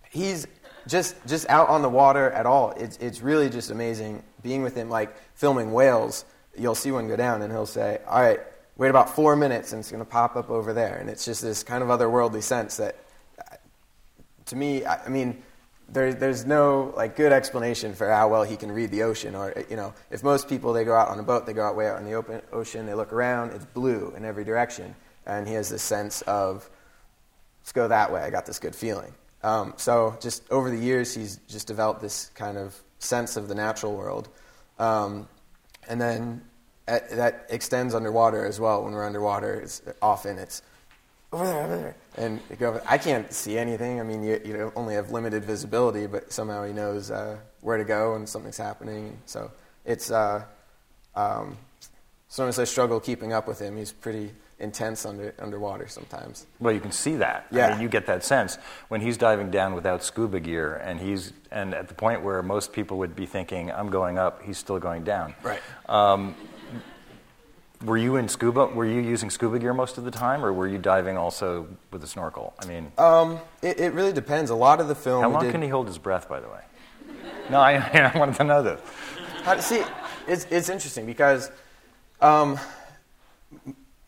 he's 0.10 0.48
just 0.88 1.16
just 1.28 1.50
out 1.50 1.70
on 1.70 1.82
the 1.82 1.90
water 1.90 2.32
at 2.32 2.46
all. 2.46 2.72
It's 2.72 2.98
it's 2.98 3.22
really 3.22 3.50
just 3.50 3.72
amazing 3.72 4.24
being 4.42 4.64
with 4.64 4.76
him. 4.76 4.90
Like 4.90 5.16
filming 5.36 5.74
whales, 5.74 6.26
you'll 6.58 6.76
see 6.76 6.92
one 6.92 7.08
go 7.08 7.16
down, 7.16 7.42
and 7.42 7.52
he'll 7.52 7.66
say, 7.66 8.00
"All 8.08 8.22
right, 8.22 8.40
wait 8.78 8.90
about 8.90 9.16
four 9.16 9.36
minutes, 9.36 9.74
and 9.74 9.80
it's 9.80 9.92
going 9.92 10.04
to 10.04 10.10
pop 10.10 10.36
up 10.36 10.50
over 10.50 10.74
there." 10.74 10.98
And 10.98 11.10
it's 11.10 11.26
just 11.26 11.42
this 11.42 11.64
kind 11.64 11.84
of 11.84 11.90
otherworldly 11.90 12.42
sense 12.42 12.78
that, 12.78 12.96
to 14.46 14.56
me, 14.56 14.86
I, 14.86 15.06
I 15.06 15.10
mean 15.10 15.44
there, 15.90 16.14
there's 16.14 16.46
no 16.46 16.94
like 16.96 17.16
good 17.16 17.32
explanation 17.32 17.94
for 17.94 18.10
how 18.10 18.28
well 18.28 18.44
he 18.44 18.58
can 18.58 18.72
read 18.72 18.92
the 18.92 19.04
ocean. 19.04 19.36
Or 19.36 19.54
you 19.70 19.76
know, 19.76 19.94
if 20.12 20.24
most 20.24 20.50
people 20.50 20.74
they 20.74 20.84
go 20.84 20.96
out 20.96 21.10
on 21.10 21.20
a 21.20 21.24
boat, 21.24 21.46
they 21.46 21.54
go 21.54 21.66
out 21.66 21.76
way 21.76 21.88
out 21.88 22.00
in 22.00 22.06
the 22.06 22.14
open 22.14 22.42
ocean, 22.52 22.86
they 22.86 22.94
look 22.94 23.14
around, 23.14 23.52
it's 23.52 23.66
blue 23.66 24.14
in 24.16 24.26
every 24.26 24.44
direction, 24.44 24.96
and 25.26 25.48
he 25.48 25.54
has 25.54 25.70
this 25.70 25.84
sense 25.84 26.22
of 26.24 26.70
let's 27.62 27.72
go 27.72 27.88
that 27.88 28.12
way. 28.12 28.22
I 28.22 28.30
got 28.30 28.46
this 28.46 28.60
good 28.60 28.76
feeling. 28.76 29.14
Um, 29.44 29.74
so 29.78 30.18
just 30.20 30.50
over 30.52 30.70
the 30.70 30.78
years, 30.78 31.14
he's 31.14 31.38
just 31.48 31.68
developed 31.68 32.02
this 32.02 32.32
kind 32.36 32.58
of 32.58 32.76
sense 33.00 33.38
of 33.38 33.48
the 33.48 33.56
natural 33.56 33.96
world, 33.96 34.28
um, 34.80 35.28
and 35.88 36.02
then 36.02 36.42
at, 36.88 37.10
that 37.12 37.46
extends 37.50 37.94
underwater 37.94 38.46
as 38.46 38.60
well. 38.60 38.84
When 38.84 38.94
we're 38.94 39.06
underwater, 39.06 39.56
it's, 39.56 39.82
often 40.02 40.38
it's 40.38 40.62
over 41.32 41.46
there, 41.46 41.64
over 41.64 41.78
there. 41.78 41.96
And 42.18 42.40
go, 42.58 42.82
I 42.88 42.98
can't 42.98 43.32
see 43.32 43.58
anything. 43.58 44.00
I 44.00 44.04
mean, 44.04 44.24
you, 44.24 44.42
you 44.44 44.72
only 44.76 44.96
have 44.96 45.12
limited 45.12 45.44
visibility, 45.44 46.08
but 46.08 46.32
somehow 46.32 46.64
he 46.64 46.74
knows 46.74 47.12
uh, 47.12 47.38
where 47.62 47.78
to 47.78 47.84
go 47.84 48.16
and 48.16 48.28
something's 48.28 48.58
happening. 48.58 49.18
So 49.26 49.52
it's, 49.86 50.10
uh, 50.10 50.44
um, 51.16 51.58
sometimes 52.28 52.60
I 52.60 52.64
struggle 52.64 53.00
keeping 53.00 53.34
up 53.34 53.48
with 53.48 53.60
him. 53.60 53.78
He's 53.78 53.92
pretty 53.92 54.32
intense 54.60 55.06
under, 55.06 55.34
underwater 55.40 55.88
sometimes. 55.88 56.48
Well, 56.60 56.74
you 56.74 56.80
can 56.80 56.92
see 56.92 57.16
that. 57.18 57.48
Yeah. 57.52 57.68
I 57.68 57.72
mean, 57.74 57.82
you 57.82 57.90
get 57.90 58.06
that 58.08 58.24
sense 58.24 58.58
when 58.88 59.02
he's 59.02 59.18
diving 59.18 59.52
down 59.52 59.76
without 59.76 60.04
scuba 60.04 60.40
gear, 60.40 60.76
and 60.76 61.00
he's 61.00 61.34
and 61.52 61.74
at 61.74 61.88
the 61.88 61.94
point 61.94 62.24
where 62.24 62.42
most 62.42 62.74
people 62.74 62.98
would 62.98 63.16
be 63.16 63.26
thinking, 63.26 63.72
"I'm 63.72 63.90
going 63.90 64.18
up," 64.18 64.42
he's 64.42 64.58
still 64.58 64.80
going 64.80 65.04
down. 65.04 65.36
Right. 65.44 65.62
Um, 65.88 66.36
were 67.84 67.98
you 67.98 68.16
in 68.16 68.28
scuba? 68.28 68.66
Were 68.68 68.86
you 68.86 69.02
using 69.02 69.30
scuba 69.30 69.60
gear 69.60 69.74
most 69.74 69.98
of 69.98 70.04
the 70.04 70.12
time, 70.12 70.44
or 70.44 70.52
were 70.52 70.68
you 70.68 70.78
diving 70.78 71.18
also 71.18 71.68
with 71.92 72.04
a 72.04 72.08
snorkel? 72.08 72.54
I 72.60 72.66
mean, 72.66 72.92
um, 72.98 73.40
it, 73.62 73.80
it, 73.80 73.94
really 73.94 74.14
depends. 74.14 74.50
A 74.50 74.56
lot 74.56 74.80
of 74.80 74.88
the 74.88 74.96
film. 74.96 75.22
How 75.22 75.30
long 75.30 75.44
did... 75.44 75.52
can 75.52 75.62
he 75.62 75.68
hold 75.68 75.88
his 75.88 75.98
breath? 75.98 76.28
By 76.28 76.40
the 76.40 76.48
way, 76.48 76.62
no, 77.50 77.60
I, 77.60 77.76
I 78.14 78.18
wanted 78.18 78.36
to 78.36 78.44
know 78.44 78.64
this. 78.64 78.82
How, 79.44 79.60
see, 79.60 79.84
it's 80.28 80.46
it's 80.50 80.70
interesting 80.70 81.06
because, 81.06 81.52
um, 82.20 82.60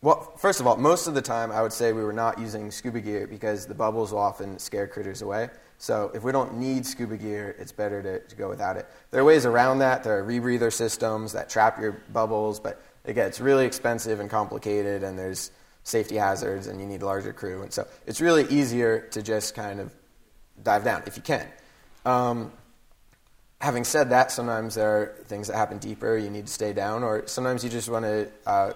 well, 0.02 0.32
first 0.36 0.60
of 0.60 0.66
all, 0.66 0.76
most 0.76 1.06
of 1.06 1.14
the 1.14 1.22
time 1.22 1.52
I 1.52 1.62
would 1.62 1.72
say 1.72 1.92
we 1.92 2.02
were 2.02 2.12
not 2.12 2.38
using 2.38 2.70
scuba 2.70 3.00
gear 3.00 3.26
because 3.26 3.66
the 3.66 3.74
bubbles 3.74 4.12
will 4.12 4.20
often 4.20 4.58
scare 4.58 4.88
critters 4.88 5.22
away. 5.22 5.48
So 5.78 6.10
if 6.12 6.22
we 6.22 6.30
don't 6.30 6.58
need 6.58 6.84
scuba 6.84 7.16
gear, 7.16 7.56
it's 7.58 7.72
better 7.72 8.02
to, 8.02 8.18
to 8.20 8.36
go 8.36 8.50
without 8.50 8.76
it. 8.76 8.86
There 9.10 9.22
are 9.22 9.24
ways 9.24 9.46
around 9.46 9.78
that. 9.78 10.04
There 10.04 10.18
are 10.18 10.22
rebreather 10.22 10.70
systems 10.70 11.32
that 11.32 11.48
trap 11.48 11.80
your 11.80 11.92
bubbles, 12.12 12.60
but 12.60 12.82
it 13.04 13.14
gets 13.14 13.40
really 13.40 13.66
expensive 13.66 14.20
and 14.20 14.30
complicated, 14.30 15.02
and 15.02 15.18
there's 15.18 15.50
safety 15.84 16.16
hazards, 16.16 16.66
and 16.66 16.80
you 16.80 16.86
need 16.86 17.02
a 17.02 17.06
larger 17.06 17.32
crew. 17.32 17.62
And 17.62 17.72
so 17.72 17.86
it's 18.06 18.20
really 18.20 18.44
easier 18.48 19.00
to 19.12 19.22
just 19.22 19.54
kind 19.54 19.80
of 19.80 19.94
dive 20.62 20.84
down 20.84 21.02
if 21.06 21.16
you 21.16 21.22
can. 21.22 21.46
Um, 22.04 22.52
having 23.60 23.84
said 23.84 24.10
that, 24.10 24.30
sometimes 24.30 24.74
there 24.74 24.88
are 24.88 25.06
things 25.24 25.48
that 25.48 25.56
happen 25.56 25.78
deeper. 25.78 26.16
You 26.16 26.30
need 26.30 26.46
to 26.46 26.52
stay 26.52 26.72
down, 26.72 27.02
or 27.02 27.26
sometimes 27.26 27.64
you 27.64 27.70
just 27.70 27.88
want 27.88 28.04
to 28.04 28.28
uh, 28.46 28.72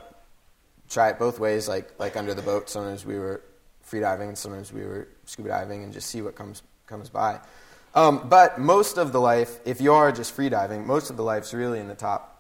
try 0.89 1.11
it 1.11 1.19
both 1.19 1.39
ways, 1.39 1.69
like 1.69 1.93
like 1.99 2.17
under 2.17 2.35
the 2.35 2.43
boat. 2.43 2.69
Sometimes 2.69 3.05
we 3.05 3.19
were 3.19 3.43
free 3.83 4.01
diving, 4.01 4.29
and 4.29 4.39
sometimes 4.39 4.73
we 4.73 4.85
were 4.85 5.09
scuba 5.27 5.51
diving, 5.51 5.85
and 5.85 5.93
just 5.93 6.09
see 6.09 6.23
what 6.23 6.35
comes 6.35 6.63
comes 6.87 7.09
by. 7.09 7.41
Um, 7.95 8.29
but 8.29 8.59
most 8.59 8.99
of 8.99 9.13
the 9.13 9.21
life, 9.21 9.61
if 9.65 9.81
you 9.81 9.93
are 9.93 10.11
just 10.11 10.33
free 10.33 10.49
diving, 10.49 10.87
most 10.87 11.11
of 11.11 11.17
the 11.17 11.23
life's 11.23 11.55
really 11.55 11.79
in 11.79 11.87
the 11.87 11.95
top 11.95 12.34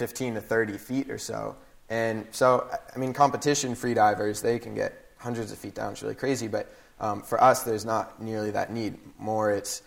15 0.00 0.36
to 0.36 0.40
30 0.40 0.78
feet 0.78 1.10
or 1.10 1.18
so. 1.18 1.54
And 1.90 2.26
so, 2.30 2.70
I 2.94 2.98
mean, 2.98 3.12
competition 3.12 3.74
free 3.74 3.92
divers, 3.92 4.40
they 4.40 4.58
can 4.58 4.74
get 4.74 4.94
hundreds 5.18 5.52
of 5.52 5.58
feet 5.58 5.74
down. 5.74 5.92
It's 5.92 6.02
really 6.02 6.14
crazy. 6.14 6.48
But 6.48 6.74
um, 7.00 7.20
for 7.20 7.38
us, 7.38 7.64
there's 7.64 7.84
not 7.84 8.22
nearly 8.22 8.50
that 8.52 8.72
need. 8.72 8.96
More, 9.18 9.50
it's 9.50 9.82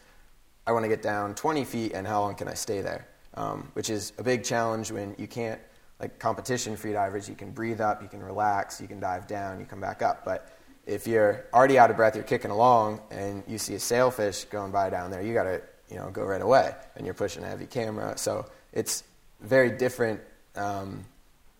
I 0.67 0.71
want 0.71 0.85
to 0.85 0.89
get 0.89 1.01
down 1.01 1.33
20 1.33 1.65
feet, 1.65 1.93
and 1.93 2.05
how 2.05 2.21
long 2.21 2.35
can 2.35 2.47
I 2.47 2.53
stay 2.53 2.81
there? 2.81 3.07
Um, 3.33 3.71
which 3.73 3.89
is 3.89 4.13
a 4.19 4.23
big 4.23 4.43
challenge 4.43 4.91
when 4.91 5.15
you 5.17 5.25
can't, 5.25 5.59
like 5.99 6.19
competition 6.19 6.77
free 6.77 6.93
divers, 6.93 7.27
you 7.27 7.33
can 7.33 7.49
breathe 7.49 7.81
up, 7.81 8.03
you 8.03 8.07
can 8.07 8.21
relax, 8.21 8.79
you 8.79 8.87
can 8.87 8.99
dive 8.99 9.25
down, 9.25 9.59
you 9.59 9.65
come 9.65 9.81
back 9.81 10.03
up. 10.03 10.23
But 10.23 10.55
if 10.85 11.07
you're 11.07 11.45
already 11.55 11.79
out 11.79 11.89
of 11.89 11.95
breath, 11.97 12.13
you're 12.13 12.23
kicking 12.23 12.51
along, 12.51 13.01
and 13.09 13.43
you 13.47 13.57
see 13.57 13.73
a 13.73 13.79
sailfish 13.79 14.43
going 14.45 14.71
by 14.71 14.91
down 14.91 15.09
there, 15.09 15.23
you 15.23 15.33
got 15.33 15.45
to 15.45 15.59
you 15.89 15.95
know 15.95 16.11
go 16.11 16.23
right 16.23 16.41
away, 16.41 16.75
and 16.95 17.03
you're 17.03 17.15
pushing 17.15 17.43
a 17.43 17.47
heavy 17.47 17.65
camera. 17.65 18.15
So 18.15 18.45
it's 18.73 19.03
very 19.43 19.69
different. 19.69 20.21
Um, 20.55 21.05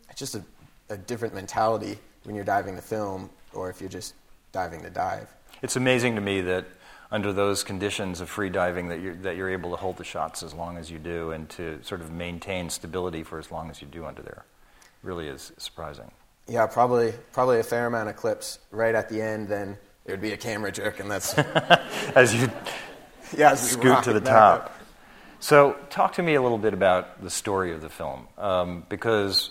it's 0.10 0.20
just 0.20 0.36
a, 0.36 0.44
a 0.90 0.98
different 0.98 1.34
mentality 1.36 1.98
when 2.24 2.36
you're 2.36 2.46
diving 2.46 2.75
to 2.75 2.82
film 2.82 3.30
or 3.54 3.70
if 3.70 3.82
you're 3.82 3.90
just 3.90 4.16
diving 4.52 4.82
to 4.82 4.90
dive. 4.90 5.34
It's 5.62 5.75
amazing 5.75 6.16
to 6.16 6.22
me 6.22 6.42
that 6.42 6.66
under 7.12 7.32
those 7.32 7.63
conditions 7.63 8.22
of 8.22 8.30
free 8.30 8.50
diving 8.50 8.88
that 8.88 9.00
you're, 9.00 9.16
that 9.18 9.36
you're 9.36 9.50
able 9.50 9.70
to 9.72 9.78
hold 9.78 9.98
the 9.98 10.04
shots 10.04 10.42
as 10.42 10.54
long 10.54 10.78
as 10.78 10.90
you 10.90 10.98
do 10.98 11.32
and 11.32 11.48
to 11.50 11.80
sort 11.84 12.02
of 12.02 12.12
maintain 12.12 12.70
stability 12.70 13.24
for 13.24 13.38
as 13.38 13.52
long 13.52 13.70
as 13.70 13.82
you 13.82 13.88
do 13.88 14.06
under 14.06 14.22
there. 14.22 14.46
Really 15.04 15.28
is 15.28 15.52
surprising. 15.58 16.12
Yeah, 16.48 16.66
probably 16.66 17.13
probably 17.32 17.60
a 17.60 17.63
fair 17.63 17.86
amount 17.86 18.10
of 18.10 18.16
clips 18.16 18.60
right 18.72 18.96
at 18.96 19.10
the 19.10 19.22
end. 19.22 19.48
Then 19.48 19.78
it 20.06 20.12
would 20.12 20.22
be 20.22 20.34
a 20.34 20.38
camera 20.38 20.72
jerk, 20.72 21.00
and 21.00 21.10
that's 21.10 21.34
as 22.16 22.34
you 22.34 22.50
yeah, 23.38 23.52
as 23.52 23.72
scoot 23.72 24.04
to 24.04 24.13
the 24.13 24.20
top. 24.20 24.66
up. 24.66 24.83
So, 25.43 25.75
talk 25.89 26.13
to 26.13 26.23
me 26.23 26.35
a 26.35 26.41
little 26.41 26.57
bit 26.57 26.73
about 26.73 27.21
the 27.21 27.29
story 27.29 27.73
of 27.73 27.81
the 27.81 27.89
film, 27.89 28.29
um, 28.38 28.85
because 28.88 29.50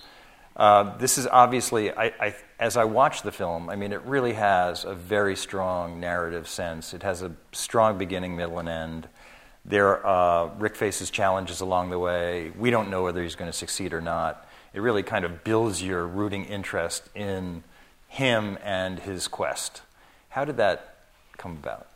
uh, 0.57 0.97
this 0.97 1.19
is 1.19 1.27
obviously, 1.27 1.91
I, 1.91 2.05
I, 2.19 2.35
as 2.59 2.79
I 2.79 2.85
watch 2.85 3.21
the 3.21 3.31
film, 3.31 3.69
I 3.69 3.77
mean, 3.77 3.93
it 3.93 4.01
really 4.07 4.33
has 4.33 4.87
a 4.87 4.95
very 4.95 5.37
strong 5.37 6.01
narrative 6.01 6.49
sense. 6.49 6.95
It 6.95 7.03
has 7.03 7.21
a 7.21 7.33
strong 7.53 7.99
beginning, 7.99 8.37
middle, 8.37 8.59
and 8.59 8.71
end. 8.71 9.09
There, 9.67 10.07
uh, 10.07 10.49
Rick 10.59 10.77
faces 10.77 11.11
challenges 11.11 11.61
along 11.61 11.91
the 11.91 11.99
way. 11.99 12.53
We 12.59 12.71
don't 12.71 12.89
know 12.89 13.03
whether 13.03 13.23
he's 13.23 13.35
going 13.35 13.51
to 13.51 13.57
succeed 13.57 13.93
or 13.93 14.01
not. 14.01 14.49
It 14.73 14.81
really 14.81 15.03
kind 15.03 15.27
of 15.27 15.45
builds 15.45 15.83
your 15.83 16.07
rooting 16.07 16.47
interest 16.47 17.07
in 17.15 17.65
him 18.09 18.57
and 18.65 18.99
his 18.99 19.29
quest. 19.29 19.83
How 20.31 20.47
did 20.47 20.57
that 20.57 20.97
come 21.37 21.53
about? 21.53 21.87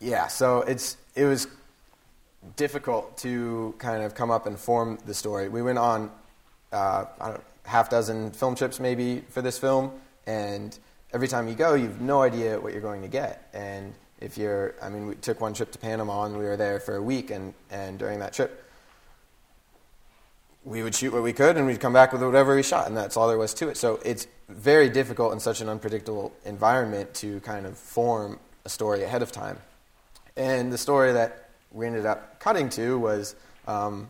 Yeah, 0.00 0.26
so 0.26 0.60
it's 0.60 0.98
it 1.14 1.24
was 1.24 1.46
difficult 2.56 3.16
to 3.18 3.74
kind 3.78 4.02
of 4.02 4.14
come 4.14 4.30
up 4.30 4.46
and 4.46 4.58
form 4.58 4.98
the 5.06 5.14
story. 5.14 5.48
We 5.48 5.62
went 5.62 5.78
on 5.78 6.10
uh, 6.72 7.06
I 7.20 7.28
don't, 7.28 7.44
half 7.64 7.88
dozen 7.88 8.30
film 8.32 8.54
trips 8.54 8.80
maybe 8.80 9.22
for 9.28 9.40
this 9.40 9.58
film, 9.58 9.92
and 10.26 10.78
every 11.12 11.28
time 11.28 11.48
you 11.48 11.54
go, 11.54 11.74
you've 11.74 12.00
no 12.00 12.20
idea 12.20 12.60
what 12.60 12.72
you're 12.72 12.82
going 12.82 13.02
to 13.02 13.08
get. 13.08 13.48
And 13.54 13.94
if 14.20 14.36
you're, 14.36 14.74
I 14.82 14.88
mean, 14.88 15.06
we 15.06 15.14
took 15.14 15.40
one 15.40 15.54
trip 15.54 15.70
to 15.72 15.78
Panama 15.78 16.24
and 16.24 16.36
we 16.36 16.44
were 16.44 16.56
there 16.56 16.80
for 16.80 16.96
a 16.96 17.02
week, 17.02 17.30
and, 17.30 17.54
and 17.70 17.98
during 17.98 18.18
that 18.18 18.32
trip, 18.32 18.60
we 20.64 20.82
would 20.82 20.94
shoot 20.94 21.12
what 21.12 21.22
we 21.22 21.32
could 21.32 21.56
and 21.58 21.66
we'd 21.66 21.80
come 21.80 21.92
back 21.92 22.12
with 22.12 22.22
whatever 22.22 22.56
we 22.56 22.62
shot, 22.62 22.86
and 22.86 22.96
that's 22.96 23.16
all 23.16 23.28
there 23.28 23.38
was 23.38 23.54
to 23.54 23.68
it. 23.68 23.76
So 23.76 24.00
it's 24.04 24.26
very 24.48 24.88
difficult 24.88 25.32
in 25.32 25.40
such 25.40 25.60
an 25.60 25.68
unpredictable 25.68 26.32
environment 26.44 27.14
to 27.14 27.40
kind 27.40 27.66
of 27.66 27.78
form 27.78 28.40
a 28.64 28.68
story 28.68 29.04
ahead 29.04 29.22
of 29.22 29.30
time. 29.30 29.58
And 30.36 30.72
the 30.72 30.78
story 30.78 31.12
that 31.12 31.43
we 31.74 31.86
ended 31.86 32.06
up 32.06 32.38
cutting 32.40 32.68
to 32.70 32.98
was 32.98 33.34
um, 33.66 34.08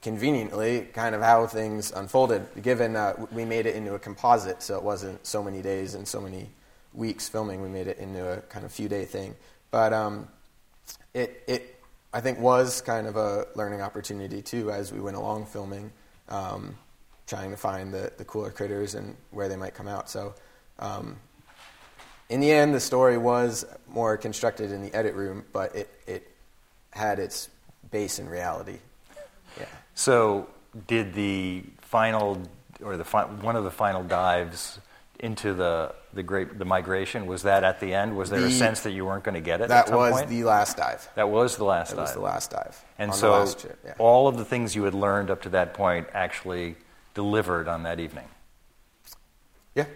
conveniently 0.00 0.88
kind 0.92 1.14
of 1.14 1.20
how 1.20 1.46
things 1.46 1.90
unfolded, 1.90 2.46
given 2.62 2.96
uh, 2.96 3.26
we 3.32 3.44
made 3.44 3.66
it 3.66 3.74
into 3.74 3.94
a 3.94 3.98
composite, 3.98 4.62
so 4.62 4.76
it 4.76 4.82
wasn't 4.82 5.26
so 5.26 5.42
many 5.42 5.60
days 5.60 5.94
and 5.94 6.06
so 6.06 6.20
many 6.20 6.48
weeks 6.94 7.28
filming. 7.28 7.60
We 7.60 7.68
made 7.68 7.88
it 7.88 7.98
into 7.98 8.26
a 8.32 8.36
kind 8.42 8.64
of 8.64 8.72
few 8.72 8.88
day 8.88 9.04
thing. 9.04 9.34
But 9.70 9.92
um, 9.92 10.28
it, 11.12 11.42
it, 11.46 11.80
I 12.14 12.20
think, 12.20 12.38
was 12.38 12.80
kind 12.80 13.06
of 13.06 13.16
a 13.16 13.46
learning 13.56 13.82
opportunity 13.82 14.40
too 14.40 14.70
as 14.70 14.92
we 14.92 15.00
went 15.00 15.16
along 15.16 15.46
filming, 15.46 15.90
um, 16.28 16.76
trying 17.26 17.50
to 17.50 17.56
find 17.56 17.92
the, 17.92 18.12
the 18.16 18.24
cooler 18.24 18.50
critters 18.50 18.94
and 18.94 19.16
where 19.32 19.48
they 19.48 19.56
might 19.56 19.74
come 19.74 19.88
out. 19.88 20.08
So 20.08 20.34
um, 20.78 21.16
in 22.28 22.40
the 22.40 22.52
end, 22.52 22.72
the 22.72 22.80
story 22.80 23.18
was 23.18 23.66
more 23.88 24.16
constructed 24.16 24.70
in 24.70 24.82
the 24.82 24.94
edit 24.94 25.14
room, 25.14 25.44
but 25.52 25.74
it, 25.74 25.90
it 26.06 26.30
had 26.98 27.18
its 27.18 27.48
base 27.90 28.18
in 28.18 28.28
reality. 28.28 28.78
Yeah. 29.58 29.64
So, 29.94 30.48
did 30.86 31.14
the 31.14 31.64
final 31.80 32.42
or 32.84 32.96
the 32.96 33.04
fi- 33.04 33.24
one 33.24 33.56
of 33.56 33.64
the 33.64 33.70
final 33.70 34.04
dives 34.04 34.78
into 35.20 35.52
the 35.54 35.94
the 36.12 36.22
great 36.22 36.58
the 36.58 36.64
migration 36.64 37.26
was 37.26 37.42
that 37.42 37.64
at 37.64 37.80
the 37.80 37.94
end? 37.94 38.16
Was 38.16 38.30
there 38.30 38.44
a 38.44 38.50
sense 38.50 38.80
that 38.82 38.92
you 38.92 39.04
weren't 39.06 39.24
going 39.24 39.34
to 39.34 39.40
get 39.40 39.60
it? 39.60 39.64
at 39.64 39.68
That 39.70 39.88
some 39.88 39.96
was 39.96 40.12
point? 40.12 40.28
the 40.28 40.44
last 40.44 40.76
dive. 40.76 41.08
that 41.16 41.28
was 41.28 41.56
the 41.56 41.64
last 41.64 41.90
dive. 41.90 41.96
That 41.96 42.02
dive. 42.02 42.06
was 42.08 42.14
the 42.14 42.20
last 42.20 42.50
dive. 42.50 42.84
And 42.98 43.10
on 43.10 43.16
so, 43.16 43.26
the 43.32 43.38
last 43.38 43.58
trip, 43.60 43.78
yeah. 43.84 43.94
all 43.98 44.28
of 44.28 44.36
the 44.36 44.44
things 44.44 44.76
you 44.76 44.84
had 44.84 44.94
learned 44.94 45.30
up 45.30 45.42
to 45.42 45.48
that 45.50 45.74
point 45.74 46.06
actually 46.14 46.76
delivered 47.14 47.66
on 47.68 47.82
that 47.82 47.98
evening. 47.98 48.26
yeah, 49.74 49.86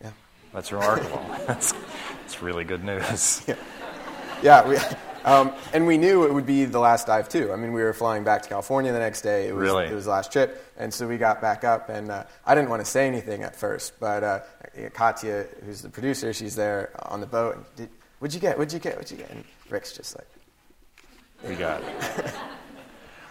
yeah, 0.00 0.10
That's 0.52 0.70
remarkable. 0.70 1.24
that's, 1.46 1.72
that's 2.20 2.40
really 2.42 2.64
good 2.64 2.84
news. 2.84 3.42
yeah. 4.42 4.68
We, 4.68 4.76
um, 5.24 5.52
and 5.72 5.86
we 5.86 5.98
knew 5.98 6.24
it 6.24 6.32
would 6.34 6.46
be 6.46 6.64
the 6.64 6.78
last 6.78 7.06
dive 7.06 7.28
too. 7.28 7.52
I 7.52 7.56
mean, 7.56 7.72
we 7.72 7.82
were 7.82 7.92
flying 7.92 8.24
back 8.24 8.42
to 8.42 8.48
California 8.48 8.92
the 8.92 8.98
next 8.98 9.22
day. 9.22 9.48
It 9.48 9.54
was, 9.54 9.62
Really? 9.62 9.86
it 9.86 9.94
was 9.94 10.04
the 10.04 10.10
last 10.10 10.32
trip, 10.32 10.64
and 10.76 10.92
so 10.92 11.06
we 11.06 11.18
got 11.18 11.40
back 11.40 11.64
up. 11.64 11.88
And 11.88 12.10
uh, 12.10 12.24
I 12.46 12.54
didn't 12.54 12.70
want 12.70 12.84
to 12.84 12.90
say 12.90 13.06
anything 13.06 13.42
at 13.42 13.54
first, 13.56 13.98
but 14.00 14.22
uh, 14.24 14.40
Katya, 14.94 15.46
who's 15.64 15.82
the 15.82 15.88
producer, 15.88 16.32
she's 16.32 16.54
there 16.56 16.90
on 17.10 17.20
the 17.20 17.26
boat. 17.26 17.56
And, 17.56 17.64
Did, 17.76 17.88
What'd 18.18 18.34
you 18.34 18.40
get? 18.40 18.56
What'd 18.56 18.72
you 18.72 18.78
get? 18.78 18.94
What'd 18.96 19.10
you 19.10 19.16
get? 19.16 19.30
And 19.30 19.44
Rick's 19.68 19.92
just 19.96 20.16
like, 20.16 20.28
We 21.48 21.56
got 21.56 21.82
it. 21.82 21.88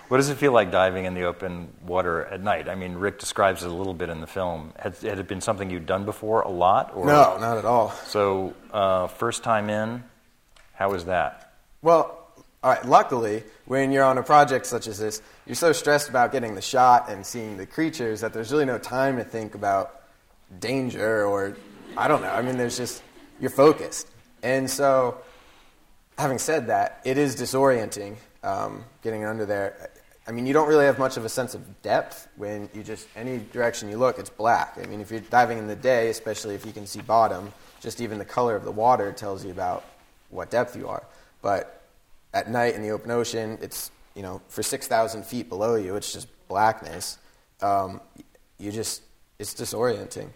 what 0.10 0.18
does 0.18 0.28
it 0.30 0.36
feel 0.38 0.52
like 0.52 0.70
diving 0.70 1.06
in 1.06 1.14
the 1.14 1.24
open 1.24 1.70
water 1.86 2.26
at 2.26 2.42
night? 2.44 2.68
I 2.68 2.76
mean, 2.76 2.96
Rick 2.96 3.18
describes 3.20 3.64
it 3.64 3.70
a 3.72 3.74
little 3.74 3.94
bit 3.94 4.10
in 4.10 4.20
the 4.20 4.28
film. 4.28 4.74
Had, 4.78 4.98
had 4.98 5.18
it 5.20 5.30
been 5.30 5.40
something 5.40 5.70
you'd 5.70 5.86
done 5.86 6.04
before 6.04 6.42
a 6.42 6.50
lot? 6.50 6.92
Or? 6.94 7.06
no, 7.06 7.38
not 7.40 7.58
at 7.58 7.64
all. 7.64 7.92
So, 8.08 8.54
uh, 8.74 9.08
first 9.08 9.44
time 9.44 9.70
in, 9.70 10.04
how 10.74 10.92
was 10.92 11.06
that? 11.06 11.51
Well, 11.82 12.28
all 12.64 12.72
right, 12.72 12.86
luckily, 12.86 13.44
when 13.66 13.92
you're 13.92 14.04
on 14.04 14.18
a 14.20 14.24
project 14.24 14.68
such 14.68 14.88
as 14.88 15.00
this, 15.00 15.22
you're 15.48 15.56
so 15.56 15.72
stressed 15.72 16.10
about 16.10 16.32
getting 16.32 16.54
the 16.54 16.62
shot 16.62 17.10
and 17.10 17.26
seeing 17.26 17.58
the 17.58 17.66
creatures 17.66 18.22
that 18.22 18.34
there's 18.34 18.52
really 18.52 18.66
no 18.66 18.78
time 18.78 19.18
to 19.18 19.24
think 19.24 19.56
about 19.56 20.04
danger 20.60 21.26
or, 21.26 21.58
I 21.98 22.08
don't 22.08 22.22
know. 22.22 22.30
I 22.30 22.44
mean, 22.44 22.58
there's 22.58 22.78
just, 22.78 23.02
you're 23.40 23.50
focused. 23.50 24.08
And 24.44 24.70
so, 24.70 25.18
having 26.20 26.38
said 26.38 26.68
that, 26.68 27.02
it 27.04 27.18
is 27.18 27.36
disorienting 27.36 28.18
um, 28.44 28.84
getting 29.02 29.26
under 29.26 29.46
there. 29.46 29.90
I 30.28 30.32
mean, 30.32 30.46
you 30.46 30.54
don't 30.54 30.68
really 30.68 30.86
have 30.86 31.00
much 31.00 31.18
of 31.18 31.26
a 31.26 31.30
sense 31.30 31.56
of 31.56 31.82
depth 31.82 32.28
when 32.38 32.70
you 32.74 32.84
just, 32.84 33.08
any 33.16 33.40
direction 33.40 33.90
you 33.90 33.98
look, 33.98 34.20
it's 34.20 34.30
black. 34.30 34.78
I 34.82 34.86
mean, 34.86 35.02
if 35.02 35.10
you're 35.10 35.20
diving 35.20 35.58
in 35.58 35.68
the 35.68 35.76
day, 35.76 36.10
especially 36.10 36.56
if 36.56 36.66
you 36.66 36.72
can 36.72 36.86
see 36.86 37.02
bottom, 37.02 37.52
just 37.80 38.02
even 38.02 38.20
the 38.20 38.26
color 38.26 38.56
of 38.56 38.64
the 38.64 38.72
water 38.72 39.12
tells 39.12 39.44
you 39.44 39.52
about 39.52 39.84
what 40.30 40.52
depth 40.52 40.76
you 40.76 40.88
are. 40.88 41.04
But 41.42 41.82
at 42.34 42.50
night 42.50 42.76
in 42.76 42.82
the 42.82 42.92
open 42.92 43.12
ocean, 43.12 43.58
it's, 43.62 43.92
you 44.16 44.22
know, 44.22 44.42
for 44.48 44.64
6,000 44.64 45.26
feet 45.26 45.50
below 45.50 45.76
you, 45.76 45.96
it's 45.96 46.14
just 46.14 46.28
blackness. 46.48 47.18
Um, 47.62 48.02
you 48.58 48.72
just, 48.72 49.02
it's 49.40 49.54
disorienting. 49.54 50.30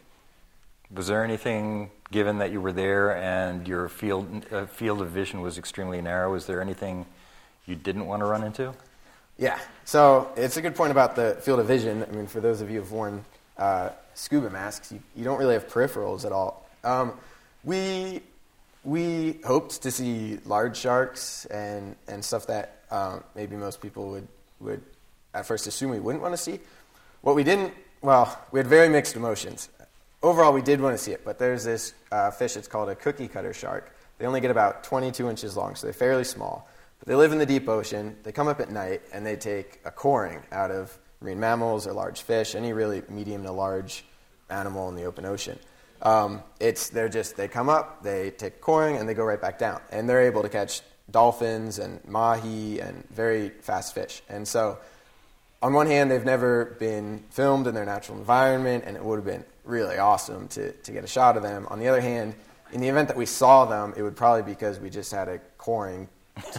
Was 0.94 1.08
there 1.08 1.24
anything, 1.24 1.90
given 2.12 2.38
that 2.40 2.52
you 2.52 2.62
were 2.62 2.72
there 2.72 3.16
and 3.16 3.68
your 3.68 3.90
field, 3.90 4.46
uh, 4.52 4.66
field 4.66 5.02
of 5.02 5.10
vision 5.10 5.42
was 5.42 5.58
extremely 5.58 6.02
narrow, 6.02 6.32
was 6.32 6.46
there 6.46 6.62
anything 6.62 7.06
you 7.66 7.76
didn't 7.76 8.06
want 8.06 8.22
to 8.22 8.26
run 8.26 8.44
into? 8.44 8.74
Yeah. 9.38 9.60
So 9.84 10.32
it's 10.38 10.58
a 10.58 10.62
good 10.62 10.76
point 10.76 10.92
about 10.92 11.16
the 11.16 11.38
field 11.42 11.60
of 11.60 11.68
vision. 11.68 12.04
I 12.04 12.16
mean, 12.16 12.28
for 12.28 12.40
those 12.40 12.62
of 12.62 12.70
you 12.70 12.80
who've 12.80 12.92
worn 12.92 13.26
uh, 13.58 13.90
scuba 14.14 14.50
masks, 14.50 14.92
you, 14.92 15.02
you 15.16 15.24
don't 15.24 15.40
really 15.40 15.54
have 15.54 15.68
peripherals 15.68 16.26
at 16.26 16.32
all. 16.32 16.70
Um, 16.84 17.14
we 17.64 18.22
we 18.86 19.40
hoped 19.44 19.82
to 19.82 19.92
see 19.92 20.38
large 20.46 20.78
sharks 20.78 21.46
and, 21.48 21.96
and 22.08 22.24
stuff 22.24 22.48
that 22.48 22.84
um, 22.92 23.24
maybe 23.36 23.56
most 23.56 23.82
people 23.82 24.10
would, 24.12 24.28
would 24.60 24.82
at 25.34 25.46
first 25.46 25.68
assume 25.68 25.90
we 25.92 26.00
wouldn't 26.00 26.22
want 26.22 26.34
to 26.34 26.38
see. 26.38 26.60
What 27.22 27.36
we 27.36 27.44
didn't, 27.44 27.74
well, 28.02 28.40
we 28.52 28.60
had 28.60 28.68
very 28.68 28.88
mixed 28.88 29.16
emotions. 29.16 29.70
Overall, 30.22 30.54
we 30.54 30.62
did 30.62 30.80
want 30.80 30.96
to 30.96 31.04
see 31.04 31.12
it, 31.12 31.26
but 31.26 31.40
there's 31.40 31.64
this 31.64 31.94
uh, 32.12 32.30
fish, 32.32 32.56
it's 32.56 32.68
called 32.68 32.90
a 32.90 32.96
cookie 32.96 33.28
cutter 33.28 33.54
shark. 33.54 33.96
They 34.20 34.28
only 34.28 34.40
get 34.40 34.52
about 34.52 34.84
22 34.84 35.30
inches 35.30 35.58
long, 35.58 35.76
so 35.76 35.88
they're 35.88 35.94
fairly 35.94 36.24
small. 36.24 36.70
But 37.00 37.08
they 37.08 37.16
live 37.16 37.32
in 37.32 37.40
the 37.40 37.46
deep 37.46 37.68
ocean. 37.68 38.16
They 38.24 38.32
come 38.32 38.48
up 38.48 38.60
at 38.60 38.72
night 38.72 39.02
and 39.12 39.26
they 39.26 39.36
take 39.36 39.82
a 39.84 39.92
coring 39.92 40.42
out 40.52 40.72
of 40.72 40.98
marine 41.22 41.40
mammals 41.40 41.88
or 41.88 41.94
large 41.94 42.22
fish, 42.22 42.56
any 42.56 42.72
really 42.72 43.02
medium 43.10 43.44
to 43.44 43.52
large 43.52 44.06
animal 44.50 44.88
in 44.90 44.96
the 44.96 45.04
open 45.04 45.26
ocean. 45.26 45.60
Um, 46.02 46.44
it's 46.60 46.90
they're 46.90 47.10
just 47.10 47.38
they 47.38 47.48
come 47.48 47.70
up, 47.70 48.04
they 48.04 48.32
take 48.32 48.62
coring, 48.62 48.98
and 48.98 49.08
they 49.08 49.14
go 49.14 49.24
right 49.24 49.42
back 49.42 49.58
down, 49.58 49.82
and 49.92 50.08
they're 50.08 50.22
able 50.22 50.42
to 50.44 50.50
catch 50.50 50.82
dolphins 51.10 51.80
and 51.80 52.04
mahi 52.08 52.80
and 52.80 53.08
very 53.10 53.50
fast 53.50 53.94
fish. 53.94 54.22
And 54.30 54.48
so, 54.48 54.78
on 55.62 55.74
one 55.74 55.88
hand, 55.88 56.12
they've 56.12 56.26
never 56.26 56.76
been 56.80 57.24
filmed 57.30 57.68
in 57.68 57.76
their 57.76 57.86
natural 57.86 58.18
environment, 58.18 58.84
and 58.86 58.96
it 58.98 59.04
would 59.04 59.18
have 59.18 59.26
been 59.26 59.46
really 59.64 59.98
awesome 59.98 60.48
to 60.50 60.72
to 60.72 60.92
get 60.92 61.04
a 61.04 61.08
shot 61.08 61.38
of 61.38 61.44
them. 61.44 61.68
On 61.70 61.80
the 61.80 61.88
other 61.88 62.02
hand, 62.02 62.36
in 62.72 62.82
the 62.82 62.90
event 62.90 63.08
that 63.08 63.18
we 63.18 63.26
saw 63.26 63.66
them, 63.66 63.94
it 63.96 64.02
would 64.02 64.16
probably 64.16 64.44
be 64.44 64.52
because 64.52 64.80
we 64.80 64.90
just 64.90 65.12
had 65.12 65.28
a 65.28 65.40
coring 65.58 66.08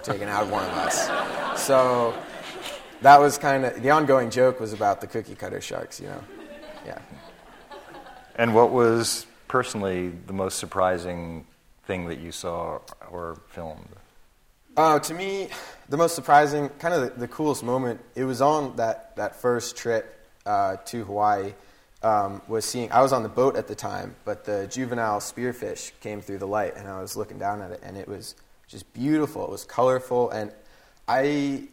taken 0.02 0.28
out 0.28 0.44
of 0.44 0.50
one 0.50 0.64
of 0.64 0.72
us. 0.72 1.62
So 1.62 2.14
that 3.02 3.20
was 3.20 3.38
kind 3.38 3.64
of 3.64 3.82
the 3.82 3.90
ongoing 3.90 4.30
joke 4.30 4.60
was 4.60 4.72
about 4.72 5.00
the 5.00 5.06
cookie 5.06 5.34
cutter 5.34 5.60
sharks, 5.60 6.00
you 6.00 6.06
know. 6.08 6.24
Yeah. 6.86 6.98
And 8.36 8.54
what 8.54 8.70
was 8.70 9.26
personally 9.48 10.10
the 10.10 10.32
most 10.34 10.58
surprising 10.58 11.46
thing 11.84 12.06
that 12.08 12.18
you 12.18 12.32
saw 12.32 12.80
or 13.10 13.38
filmed? 13.48 13.88
Uh, 14.76 14.98
to 14.98 15.14
me, 15.14 15.48
the 15.88 15.96
most 15.96 16.14
surprising, 16.14 16.68
kind 16.78 16.92
of 16.92 17.14
the, 17.14 17.20
the 17.20 17.28
coolest 17.28 17.64
moment, 17.64 18.00
it 18.14 18.24
was 18.24 18.42
on 18.42 18.76
that, 18.76 19.16
that 19.16 19.36
first 19.36 19.74
trip 19.76 20.20
uh, 20.44 20.76
to 20.86 21.04
Hawaii. 21.04 21.54
Um, 22.02 22.42
was 22.46 22.66
seeing, 22.66 22.92
I 22.92 23.00
was 23.00 23.12
on 23.12 23.22
the 23.22 23.28
boat 23.28 23.56
at 23.56 23.66
the 23.66 23.74
time, 23.74 24.14
but 24.24 24.44
the 24.44 24.68
juvenile 24.68 25.18
spearfish 25.18 25.92
came 26.00 26.20
through 26.20 26.38
the 26.38 26.46
light, 26.46 26.76
and 26.76 26.86
I 26.86 27.00
was 27.00 27.16
looking 27.16 27.38
down 27.38 27.62
at 27.62 27.70
it, 27.72 27.80
and 27.82 27.96
it 27.96 28.06
was 28.06 28.36
just 28.68 28.92
beautiful. 28.92 29.44
It 29.44 29.50
was 29.50 29.64
colorful, 29.64 30.30
and 30.30 30.52
I 31.08 31.68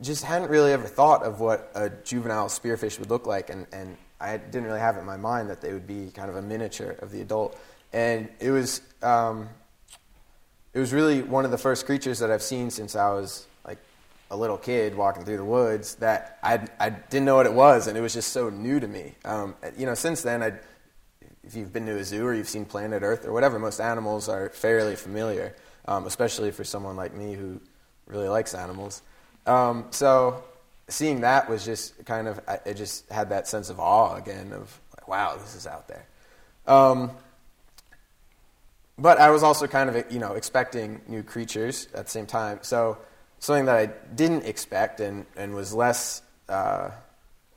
just 0.00 0.24
hadn't 0.24 0.50
really 0.50 0.72
ever 0.72 0.88
thought 0.88 1.22
of 1.22 1.40
what 1.40 1.70
a 1.74 1.88
juvenile 1.88 2.48
spearfish 2.48 2.98
would 2.98 3.08
look 3.08 3.26
like, 3.26 3.50
and, 3.50 3.66
and 3.72 3.96
I 4.22 4.36
didn't 4.36 4.64
really 4.64 4.80
have 4.80 4.96
it 4.96 5.00
in 5.00 5.06
my 5.06 5.16
mind 5.16 5.50
that 5.50 5.60
they 5.60 5.72
would 5.72 5.86
be 5.86 6.10
kind 6.14 6.30
of 6.30 6.36
a 6.36 6.42
miniature 6.42 6.92
of 7.00 7.10
the 7.10 7.20
adult. 7.20 7.58
And 7.92 8.28
it 8.38 8.50
was, 8.50 8.80
um, 9.02 9.48
it 10.72 10.78
was 10.78 10.92
really 10.92 11.22
one 11.22 11.44
of 11.44 11.50
the 11.50 11.58
first 11.58 11.84
creatures 11.84 12.20
that 12.20 12.30
I've 12.30 12.42
seen 12.42 12.70
since 12.70 12.94
I 12.94 13.10
was 13.10 13.46
like 13.66 13.78
a 14.30 14.36
little 14.36 14.56
kid 14.56 14.96
walking 14.96 15.24
through 15.24 15.38
the 15.38 15.44
woods 15.44 15.96
that 15.96 16.38
I, 16.42 16.60
I 16.78 16.90
didn't 16.90 17.26
know 17.26 17.34
what 17.34 17.46
it 17.46 17.52
was, 17.52 17.88
and 17.88 17.98
it 17.98 18.00
was 18.00 18.14
just 18.14 18.32
so 18.32 18.48
new 18.48 18.78
to 18.78 18.86
me. 18.86 19.14
Um, 19.24 19.56
you 19.76 19.86
know, 19.86 19.94
since 19.94 20.22
then, 20.22 20.42
i 20.42 20.52
if 21.44 21.56
you've 21.56 21.72
been 21.72 21.86
to 21.86 21.98
a 21.98 22.04
zoo 22.04 22.24
or 22.24 22.34
you've 22.34 22.48
seen 22.48 22.64
Planet 22.64 23.02
Earth 23.02 23.26
or 23.26 23.32
whatever, 23.32 23.58
most 23.58 23.80
animals 23.80 24.28
are 24.28 24.50
fairly 24.50 24.94
familiar, 24.94 25.56
um, 25.86 26.06
especially 26.06 26.52
for 26.52 26.62
someone 26.62 26.94
like 26.94 27.14
me 27.14 27.34
who 27.34 27.60
really 28.06 28.28
likes 28.28 28.54
animals. 28.54 29.02
Um, 29.44 29.86
so 29.90 30.44
seeing 30.92 31.22
that 31.22 31.48
was 31.48 31.64
just 31.64 32.04
kind 32.04 32.28
of, 32.28 32.40
it 32.64 32.74
just 32.74 33.10
had 33.10 33.30
that 33.30 33.48
sense 33.48 33.70
of 33.70 33.80
awe 33.80 34.16
again 34.16 34.52
of, 34.52 34.80
like, 34.96 35.08
wow, 35.08 35.36
this 35.36 35.54
is 35.54 35.66
out 35.66 35.88
there. 35.88 36.06
Um, 36.66 37.10
but 38.98 39.18
I 39.18 39.30
was 39.30 39.42
also 39.42 39.66
kind 39.66 39.90
of, 39.90 40.12
you 40.12 40.18
know, 40.18 40.34
expecting 40.34 41.00
new 41.08 41.22
creatures 41.22 41.88
at 41.94 42.04
the 42.04 42.10
same 42.10 42.26
time. 42.26 42.60
So 42.62 42.98
something 43.38 43.64
that 43.64 43.76
I 43.76 43.86
didn't 44.14 44.44
expect 44.44 45.00
and, 45.00 45.26
and 45.36 45.54
was 45.54 45.74
less, 45.74 46.22
uh, 46.48 46.90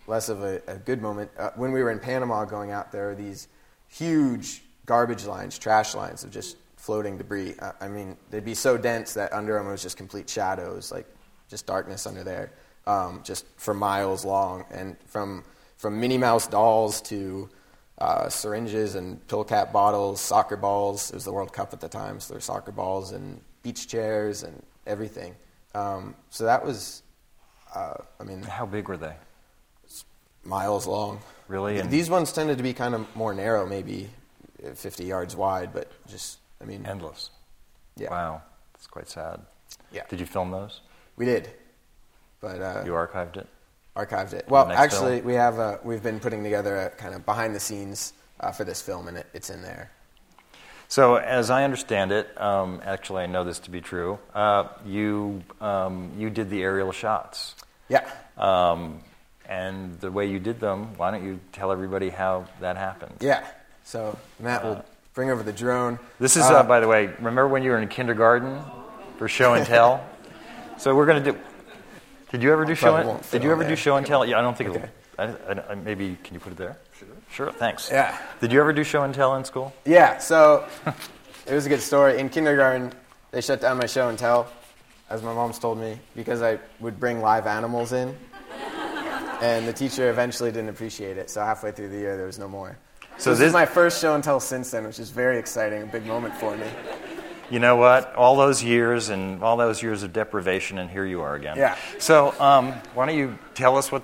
less 0.07 0.29
of 0.29 0.41
a, 0.41 0.61
a 0.67 0.77
good 0.77 1.01
moment, 1.01 1.29
uh, 1.37 1.51
when 1.55 1.71
we 1.71 1.83
were 1.83 1.91
in 1.91 1.99
Panama 1.99 2.45
going 2.45 2.71
out, 2.71 2.91
there 2.91 3.07
were 3.07 3.15
these 3.15 3.47
huge 3.87 4.63
garbage 4.85 5.25
lines, 5.25 5.59
trash 5.59 5.93
lines 5.93 6.23
of 6.23 6.31
just 6.31 6.57
floating 6.77 7.17
debris. 7.17 7.55
I 7.81 7.87
mean, 7.87 8.17
they'd 8.29 8.45
be 8.45 8.53
so 8.53 8.77
dense 8.77 9.15
that 9.15 9.33
under 9.33 9.53
them 9.53 9.67
was 9.67 9.81
just 9.81 9.97
complete 9.97 10.29
shadows, 10.29 10.91
like 10.91 11.07
just 11.49 11.65
darkness 11.65 12.05
under 12.05 12.23
there, 12.23 12.51
um, 12.87 13.21
just 13.23 13.45
for 13.57 13.73
miles 13.73 14.25
long, 14.25 14.65
and 14.71 14.95
from 15.05 15.43
from 15.77 15.99
Minnie 15.99 16.17
Mouse 16.17 16.47
dolls 16.47 17.01
to 17.01 17.49
uh, 17.97 18.29
syringes 18.29 18.95
and 18.95 19.25
pill 19.27 19.43
cap 19.43 19.71
bottles, 19.71 20.21
soccer 20.21 20.57
balls. 20.57 21.09
It 21.09 21.15
was 21.15 21.25
the 21.25 21.33
World 21.33 21.53
Cup 21.53 21.73
at 21.73 21.79
the 21.79 21.89
time, 21.89 22.19
so 22.19 22.29
there 22.29 22.37
were 22.37 22.41
soccer 22.41 22.71
balls 22.71 23.11
and 23.11 23.41
beach 23.63 23.87
chairs 23.87 24.43
and 24.43 24.61
everything. 24.85 25.35
Um, 25.73 26.15
so 26.29 26.45
that 26.45 26.65
was, 26.65 27.03
uh, 27.73 27.95
I 28.19 28.23
mean, 28.23 28.41
how 28.41 28.65
big 28.65 28.87
were 28.87 28.97
they? 28.97 29.15
Miles 30.43 30.85
long. 30.87 31.19
Really? 31.47 31.79
And 31.79 31.89
These 31.89 32.09
ones 32.09 32.31
tended 32.31 32.57
to 32.57 32.63
be 32.63 32.73
kind 32.73 32.95
of 32.95 33.13
more 33.15 33.33
narrow, 33.33 33.65
maybe 33.65 34.09
50 34.73 35.03
yards 35.03 35.35
wide, 35.35 35.73
but 35.73 35.91
just, 36.07 36.39
I 36.61 36.65
mean, 36.65 36.85
endless. 36.85 37.31
Yeah. 37.97 38.11
Wow, 38.11 38.41
that's 38.73 38.87
quite 38.87 39.09
sad. 39.09 39.41
Yeah. 39.91 40.03
Did 40.09 40.19
you 40.19 40.25
film 40.25 40.51
those? 40.51 40.81
We 41.17 41.25
did, 41.25 41.49
but 42.45 42.61
uh, 42.61 42.83
you 42.85 42.91
archived 42.91 43.37
it. 43.37 43.47
Archived 43.95 44.33
it. 44.33 44.45
Well, 44.47 44.69
actually, 44.71 45.15
film? 45.15 45.25
we 45.25 45.33
have 45.33 45.57
a, 45.57 45.79
we've 45.83 46.03
been 46.03 46.19
putting 46.19 46.43
together 46.43 46.77
a 46.77 46.89
kind 46.91 47.15
of 47.15 47.25
behind 47.25 47.55
the 47.55 47.59
scenes 47.59 48.13
uh, 48.39 48.51
for 48.51 48.63
this 48.63 48.83
film, 48.83 49.07
and 49.07 49.17
it, 49.17 49.25
it's 49.33 49.49
in 49.49 49.63
there. 49.63 49.89
So, 50.87 51.15
as 51.15 51.49
I 51.49 51.63
understand 51.63 52.11
it, 52.11 52.39
um, 52.39 52.81
actually, 52.85 53.23
I 53.23 53.25
know 53.25 53.43
this 53.43 53.57
to 53.59 53.71
be 53.71 53.81
true. 53.81 54.19
Uh, 54.35 54.67
you 54.85 55.41
um, 55.59 56.11
you 56.19 56.29
did 56.29 56.51
the 56.51 56.61
aerial 56.61 56.91
shots. 56.91 57.55
Yeah. 57.89 58.07
Um, 58.37 59.01
and 59.49 59.99
the 59.99 60.11
way 60.11 60.29
you 60.29 60.39
did 60.39 60.59
them, 60.59 60.95
why 60.97 61.09
don't 61.09 61.23
you 61.23 61.39
tell 61.51 61.71
everybody 61.71 62.09
how 62.09 62.45
that 62.61 62.77
happened? 62.77 63.15
Yeah. 63.21 63.43
So 63.85 64.19
Matt 64.39 64.63
will 64.63 64.85
bring 65.15 65.31
over 65.31 65.41
the 65.41 65.53
drone. 65.53 65.97
This 66.19 66.37
is, 66.37 66.43
uh, 66.43 66.61
by 66.61 66.79
the 66.79 66.87
way, 66.87 67.07
remember 67.07 67.47
when 67.47 67.63
you 67.63 67.71
were 67.71 67.79
in 67.79 67.87
kindergarten 67.87 68.61
for 69.17 69.27
show 69.27 69.53
and 69.55 69.65
tell? 69.65 70.07
so 70.77 70.95
we're 70.95 71.07
going 71.07 71.23
to 71.23 71.31
do. 71.31 71.39
Did 72.31 72.43
you 72.43 72.51
ever 72.51 72.65
do 72.65 72.75
show 72.75 72.95
and? 72.95 73.31
Did 73.31 73.43
you 73.43 73.51
ever 73.51 73.63
there. 73.63 73.71
do 73.71 73.75
show 73.75 73.95
and 73.95 74.05
tell? 74.05 74.25
Yeah, 74.25 74.39
I 74.39 74.41
don't 74.41 74.57
think. 74.57 74.71
Okay. 74.71 74.83
It, 74.83 74.89
I, 75.17 75.71
I, 75.71 75.75
maybe 75.75 76.17
can 76.23 76.33
you 76.33 76.39
put 76.39 76.51
it 76.51 76.57
there? 76.57 76.77
Sure. 76.97 77.07
Sure. 77.31 77.51
Thanks. 77.51 77.89
Yeah. 77.89 78.17
Did 78.41 78.51
you 78.51 78.59
ever 78.59 78.73
do 78.73 78.83
show 78.83 79.03
and 79.03 79.13
tell 79.13 79.35
in 79.35 79.45
school? 79.45 79.73
Yeah. 79.85 80.17
So 80.17 80.65
it 81.47 81.53
was 81.53 81.65
a 81.65 81.69
good 81.69 81.81
story. 81.81 82.19
In 82.19 82.29
kindergarten, 82.29 82.91
they 83.31 83.41
shut 83.41 83.61
down 83.61 83.77
my 83.77 83.85
show 83.85 84.09
and 84.09 84.17
tell, 84.17 84.47
as 85.09 85.21
my 85.21 85.33
mom's 85.33 85.59
told 85.59 85.77
me, 85.77 85.99
because 86.15 86.41
I 86.41 86.59
would 86.79 86.99
bring 86.99 87.21
live 87.21 87.47
animals 87.47 87.93
in, 87.93 88.15
and 89.41 89.67
the 89.67 89.73
teacher 89.73 90.09
eventually 90.09 90.51
didn't 90.51 90.69
appreciate 90.69 91.17
it. 91.17 91.29
So 91.29 91.41
halfway 91.41 91.71
through 91.71 91.89
the 91.89 91.97
year, 91.97 92.17
there 92.17 92.25
was 92.25 92.39
no 92.39 92.47
more. 92.47 92.77
So, 93.17 93.29
this, 93.29 93.39
this 93.39 93.47
is 93.47 93.53
my 93.53 93.65
first 93.65 94.01
show 94.01 94.13
and 94.13 94.21
tell 94.21 94.41
since 94.41 94.71
then, 94.71 94.85
which 94.85 94.99
is 94.99 95.09
very 95.09 95.39
exciting, 95.39 95.83
a 95.83 95.85
big 95.85 96.05
moment 96.05 96.35
for 96.35 96.57
me. 96.57 96.67
You 97.49 97.59
know 97.59 97.75
what? 97.75 98.15
All 98.15 98.35
those 98.35 98.63
years 98.63 99.09
and 99.09 99.43
all 99.43 99.57
those 99.57 99.83
years 99.83 100.03
of 100.03 100.13
deprivation, 100.13 100.77
and 100.79 100.89
here 100.89 101.05
you 101.05 101.21
are 101.21 101.35
again. 101.35 101.57
Yeah. 101.57 101.77
So 101.99 102.33
um, 102.39 102.71
why 102.93 103.05
don't 103.05 103.17
you 103.17 103.37
tell 103.53 103.77
us 103.77 103.91
what 103.91 104.03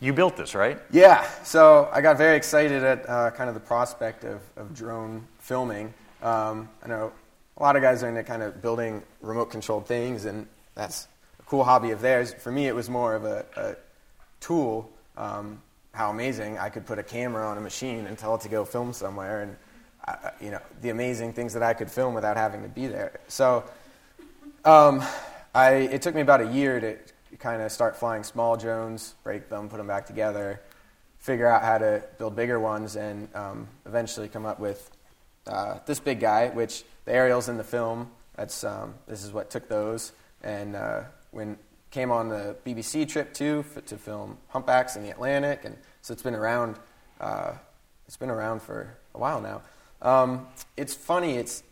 you 0.00 0.12
built 0.12 0.36
this, 0.36 0.54
right? 0.54 0.78
Yeah. 0.90 1.28
So 1.42 1.88
I 1.92 2.00
got 2.00 2.16
very 2.16 2.36
excited 2.36 2.82
at 2.82 3.08
uh, 3.08 3.30
kind 3.32 3.48
of 3.48 3.54
the 3.54 3.60
prospect 3.60 4.24
of, 4.24 4.40
of 4.56 4.74
drone 4.74 5.26
filming. 5.38 5.92
Um, 6.22 6.68
I 6.82 6.88
know 6.88 7.12
a 7.56 7.62
lot 7.62 7.76
of 7.76 7.82
guys 7.82 8.02
are 8.02 8.08
into 8.08 8.22
kind 8.24 8.42
of 8.42 8.62
building 8.62 9.02
remote 9.20 9.50
controlled 9.50 9.86
things, 9.86 10.24
and 10.24 10.46
that's 10.74 11.08
a 11.38 11.42
cool 11.44 11.64
hobby 11.64 11.90
of 11.90 12.00
theirs. 12.00 12.34
For 12.34 12.50
me, 12.50 12.66
it 12.66 12.74
was 12.74 12.88
more 12.88 13.14
of 13.14 13.24
a, 13.24 13.44
a 13.56 13.76
tool. 14.40 14.90
Um, 15.16 15.60
how 15.92 16.10
amazing 16.10 16.58
I 16.58 16.70
could 16.70 16.86
put 16.86 16.98
a 16.98 17.02
camera 17.02 17.46
on 17.46 17.58
a 17.58 17.60
machine 17.60 18.06
and 18.06 18.16
tell 18.16 18.34
it 18.34 18.40
to 18.42 18.48
go 18.48 18.64
film 18.64 18.92
somewhere, 18.94 19.42
and 19.42 19.56
you 20.40 20.50
know 20.50 20.60
the 20.80 20.90
amazing 20.90 21.32
things 21.32 21.54
that 21.54 21.62
I 21.62 21.74
could 21.74 21.90
film 21.90 22.14
without 22.14 22.36
having 22.36 22.62
to 22.62 22.68
be 22.68 22.86
there. 22.86 23.20
So, 23.28 23.64
um, 24.64 25.02
I 25.54 25.72
it 25.74 26.02
took 26.02 26.14
me 26.14 26.20
about 26.20 26.40
a 26.40 26.48
year 26.48 26.80
to 26.80 27.36
kind 27.38 27.62
of 27.62 27.72
start 27.72 27.96
flying 27.96 28.22
small 28.22 28.56
drones, 28.56 29.14
break 29.22 29.48
them, 29.48 29.68
put 29.68 29.78
them 29.78 29.86
back 29.86 30.06
together, 30.06 30.60
figure 31.18 31.46
out 31.46 31.62
how 31.62 31.78
to 31.78 32.02
build 32.18 32.36
bigger 32.36 32.58
ones, 32.58 32.96
and 32.96 33.28
um, 33.34 33.68
eventually 33.86 34.28
come 34.28 34.46
up 34.46 34.58
with 34.58 34.90
uh, 35.46 35.78
this 35.86 36.00
big 36.00 36.20
guy, 36.20 36.48
which 36.48 36.84
the 37.04 37.12
aerials 37.12 37.48
in 37.48 37.56
the 37.56 37.64
film. 37.64 38.10
That's 38.36 38.64
um, 38.64 38.94
this 39.06 39.24
is 39.24 39.32
what 39.32 39.50
took 39.50 39.68
those, 39.68 40.12
and 40.42 40.74
uh, 40.74 41.02
when 41.30 41.58
came 41.90 42.10
on 42.10 42.28
the 42.28 42.56
BBC 42.64 43.06
trip 43.06 43.34
too 43.34 43.64
to 43.86 43.96
film 43.98 44.38
humpbacks 44.48 44.96
in 44.96 45.02
the 45.02 45.10
Atlantic, 45.10 45.64
and 45.64 45.76
so 46.00 46.12
it's 46.12 46.22
been 46.22 46.34
around. 46.34 46.76
Uh, 47.20 47.52
it's 48.06 48.16
been 48.16 48.30
around 48.30 48.60
for 48.60 48.96
a 49.14 49.18
while 49.18 49.40
now. 49.40 49.62
Um, 50.02 50.46
it's 50.76 50.94
funny. 50.94 51.36
It's 51.36 51.62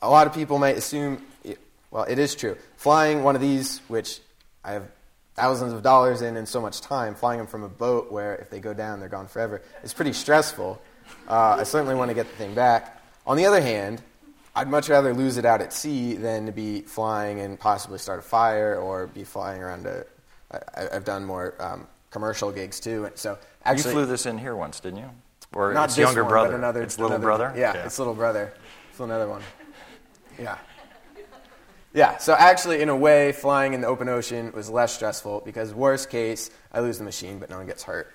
a 0.00 0.08
lot 0.08 0.26
of 0.26 0.32
people 0.32 0.58
might 0.58 0.76
assume. 0.76 1.24
It, 1.42 1.58
well, 1.90 2.04
it 2.04 2.18
is 2.18 2.34
true. 2.34 2.56
Flying 2.76 3.22
one 3.22 3.34
of 3.34 3.40
these, 3.40 3.80
which 3.88 4.20
I 4.64 4.72
have 4.72 4.88
thousands 5.34 5.72
of 5.72 5.82
dollars 5.82 6.22
in 6.22 6.36
and 6.36 6.48
so 6.48 6.60
much 6.60 6.80
time, 6.80 7.14
flying 7.14 7.38
them 7.38 7.46
from 7.46 7.64
a 7.64 7.68
boat 7.68 8.10
where 8.10 8.36
if 8.36 8.50
they 8.50 8.60
go 8.60 8.72
down, 8.72 9.00
they're 9.00 9.08
gone 9.08 9.26
forever, 9.26 9.62
is 9.82 9.92
pretty 9.92 10.12
stressful. 10.12 10.80
Uh, 11.28 11.56
I 11.58 11.64
certainly 11.64 11.94
want 11.94 12.10
to 12.10 12.14
get 12.14 12.28
the 12.28 12.36
thing 12.36 12.54
back. 12.54 13.02
On 13.26 13.36
the 13.36 13.46
other 13.46 13.60
hand, 13.60 14.00
I'd 14.54 14.68
much 14.68 14.88
rather 14.88 15.12
lose 15.12 15.36
it 15.36 15.44
out 15.44 15.60
at 15.60 15.72
sea 15.72 16.14
than 16.14 16.46
to 16.46 16.52
be 16.52 16.82
flying 16.82 17.40
and 17.40 17.58
possibly 17.58 17.98
start 17.98 18.20
a 18.20 18.22
fire 18.22 18.76
or 18.76 19.08
be 19.08 19.24
flying 19.24 19.60
around 19.60 19.86
a. 19.86 20.04
I, 20.52 20.88
I've 20.92 21.04
done 21.04 21.24
more 21.24 21.54
um, 21.58 21.88
commercial 22.10 22.52
gigs 22.52 22.78
too, 22.78 23.10
so 23.16 23.38
actually, 23.64 23.90
you 23.90 23.96
flew 23.96 24.06
this 24.06 24.26
in 24.26 24.38
here 24.38 24.54
once, 24.54 24.78
didn't 24.78 25.00
you? 25.00 25.10
Or 25.54 25.72
not 25.72 25.90
its 25.90 25.98
younger 25.98 26.22
one, 26.22 26.30
brother? 26.30 26.50
But 26.50 26.58
another, 26.58 26.82
its 26.82 26.98
little 26.98 27.16
another, 27.16 27.24
brother. 27.24 27.52
Yeah, 27.56 27.74
yeah, 27.74 27.86
its 27.86 27.98
little 27.98 28.14
brother. 28.14 28.52
It's 28.90 29.00
another 29.00 29.28
one. 29.28 29.42
Yeah. 30.38 30.58
Yeah, 31.92 32.16
so 32.16 32.34
actually, 32.34 32.82
in 32.82 32.88
a 32.88 32.96
way, 32.96 33.30
flying 33.30 33.72
in 33.72 33.80
the 33.80 33.86
open 33.86 34.08
ocean 34.08 34.50
was 34.52 34.68
less 34.68 34.92
stressful 34.92 35.42
because, 35.44 35.72
worst 35.72 36.10
case, 36.10 36.50
I 36.72 36.80
lose 36.80 36.98
the 36.98 37.04
machine, 37.04 37.38
but 37.38 37.50
no 37.50 37.56
one 37.56 37.66
gets 37.66 37.84
hurt. 37.84 38.12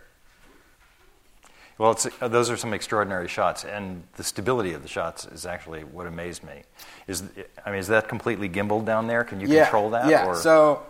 Well, 1.77 1.97
uh, 2.19 2.27
those 2.27 2.49
are 2.49 2.57
some 2.57 2.73
extraordinary 2.73 3.29
shots, 3.29 3.63
and 3.63 4.03
the 4.17 4.23
stability 4.25 4.73
of 4.73 4.81
the 4.81 4.89
shots 4.89 5.25
is 5.27 5.45
actually 5.45 5.85
what 5.85 6.07
amazed 6.07 6.43
me. 6.43 6.63
Is 7.07 7.23
I 7.65 7.71
mean, 7.71 7.79
is 7.79 7.87
that 7.87 8.09
completely 8.09 8.49
gimbal 8.49 8.83
down 8.83 9.07
there? 9.07 9.23
Can 9.23 9.39
you 9.39 9.47
yeah, 9.47 9.63
control 9.63 9.91
that? 9.91 10.09
Yeah. 10.09 10.25
Or? 10.25 10.35
So, 10.35 10.83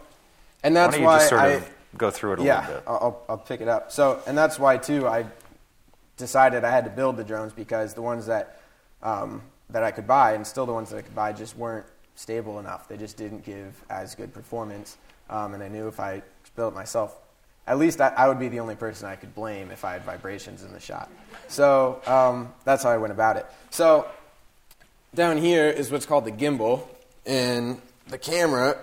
and 0.63 0.75
that's 0.75 0.97
why 0.97 1.03
why 1.03 1.17
just 1.17 1.29
sort 1.29 1.41
I, 1.41 1.47
of 1.49 1.69
go 1.95 2.09
through 2.09 2.33
it 2.33 2.39
a 2.39 2.43
yeah, 2.43 2.61
little 2.61 2.75
bit. 2.75 2.83
I'll, 2.87 3.23
I'll 3.29 3.37
pick 3.37 3.61
it 3.61 3.67
up. 3.67 3.91
So, 3.91 4.19
and 4.25 4.35
that's 4.35 4.57
why 4.57 4.77
too 4.77 5.07
I 5.07 5.27
decided 6.19 6.63
I 6.63 6.69
had 6.69 6.83
to 6.83 6.91
build 6.91 7.17
the 7.17 7.23
drones 7.23 7.53
because 7.53 7.95
the 7.95 8.03
ones 8.03 8.27
that 8.27 8.61
um, 9.01 9.41
that 9.71 9.83
I 9.83 9.91
could 9.91 10.05
buy, 10.05 10.33
and 10.33 10.45
still 10.45 10.65
the 10.65 10.73
ones 10.73 10.89
that 10.91 10.97
I 10.97 11.01
could 11.01 11.15
buy, 11.15 11.33
just 11.33 11.57
weren't 11.57 11.85
stable 12.15 12.59
enough. 12.59 12.87
They 12.87 12.97
just 12.97 13.17
didn't 13.17 13.45
give 13.45 13.81
as 13.89 14.13
good 14.13 14.33
performance, 14.33 14.97
um, 15.29 15.53
and 15.53 15.63
I 15.63 15.67
knew 15.69 15.87
if 15.87 15.99
I 15.99 16.21
built 16.55 16.73
myself, 16.73 17.15
at 17.65 17.77
least 17.77 18.01
I, 18.01 18.09
I, 18.09 18.27
would 18.27 18.39
be 18.39 18.49
the 18.49 18.59
only 18.59 18.75
person 18.75 19.07
I 19.07 19.15
could 19.15 19.33
blame 19.33 19.71
if 19.71 19.85
I 19.85 19.93
had 19.93 20.03
vibrations 20.03 20.63
in 20.63 20.73
the 20.73 20.79
shot. 20.79 21.09
So 21.47 22.01
um, 22.07 22.51
that's 22.65 22.83
how 22.83 22.89
I 22.89 22.97
went 22.97 23.13
about 23.13 23.37
it. 23.37 23.45
So 23.69 24.07
down 25.13 25.37
here 25.37 25.69
is 25.69 25.91
what's 25.91 26.05
called 26.05 26.25
the 26.25 26.31
gimbal, 26.31 26.87
and 27.25 27.79
the 28.07 28.17
camera 28.17 28.77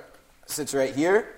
sits 0.47 0.73
right 0.73 0.95
here, 0.95 1.35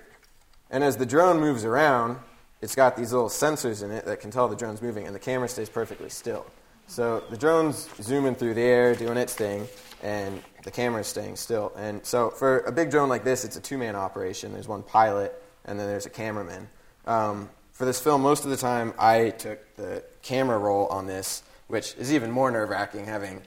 and 0.69 0.83
as 0.83 0.97
the 0.97 1.05
drone 1.05 1.39
moves 1.39 1.65
around, 1.65 2.19
it's 2.61 2.75
got 2.75 2.97
these 2.97 3.13
little 3.13 3.29
sensors 3.29 3.83
in 3.83 3.91
it 3.91 4.05
that 4.05 4.19
can 4.19 4.31
tell 4.31 4.47
the 4.47 4.55
drone's 4.55 4.81
moving, 4.81 5.05
and 5.05 5.15
the 5.15 5.19
camera 5.19 5.47
stays 5.47 5.69
perfectly 5.69 6.09
still. 6.09 6.45
So 6.87 7.23
the 7.29 7.37
drone's 7.37 7.87
zooming 8.01 8.35
through 8.35 8.55
the 8.55 8.63
air, 8.63 8.95
doing 8.95 9.17
its 9.17 9.35
thing, 9.35 9.67
and 10.01 10.41
the 10.63 10.71
camera's 10.71 11.07
staying 11.07 11.35
still. 11.35 11.71
And 11.77 12.05
so 12.05 12.31
for 12.31 12.59
a 12.61 12.71
big 12.71 12.89
drone 12.89 13.09
like 13.09 13.23
this, 13.23 13.45
it's 13.45 13.55
a 13.55 13.61
two-man 13.61 13.95
operation. 13.95 14.53
There's 14.53 14.67
one 14.67 14.83
pilot, 14.83 15.41
and 15.65 15.79
then 15.79 15.87
there's 15.87 16.05
a 16.05 16.09
cameraman. 16.09 16.67
Um, 17.05 17.49
for 17.73 17.85
this 17.85 18.01
film, 18.01 18.21
most 18.21 18.43
of 18.43 18.49
the 18.49 18.57
time, 18.57 18.93
I 18.97 19.29
took 19.29 19.75
the 19.75 20.03
camera 20.21 20.57
roll 20.57 20.87
on 20.87 21.07
this, 21.07 21.43
which 21.67 21.95
is 21.95 22.11
even 22.11 22.31
more 22.31 22.51
nerve-wracking 22.51 23.05
having 23.05 23.41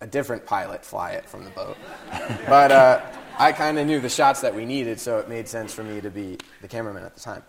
a 0.00 0.06
different 0.06 0.44
pilot 0.44 0.84
fly 0.84 1.12
it 1.12 1.26
from 1.28 1.44
the 1.44 1.50
boat. 1.50 1.76
but 2.46 2.70
uh, 2.70 3.00
I 3.38 3.52
kind 3.52 3.78
of 3.78 3.86
knew 3.86 4.00
the 4.00 4.08
shots 4.10 4.42
that 4.42 4.54
we 4.54 4.66
needed, 4.66 5.00
so 5.00 5.18
it 5.18 5.28
made 5.28 5.48
sense 5.48 5.72
for 5.72 5.82
me 5.82 6.00
to 6.00 6.10
be 6.10 6.38
the 6.60 6.68
cameraman 6.68 7.04
at 7.04 7.14
the 7.14 7.20
time. 7.20 7.42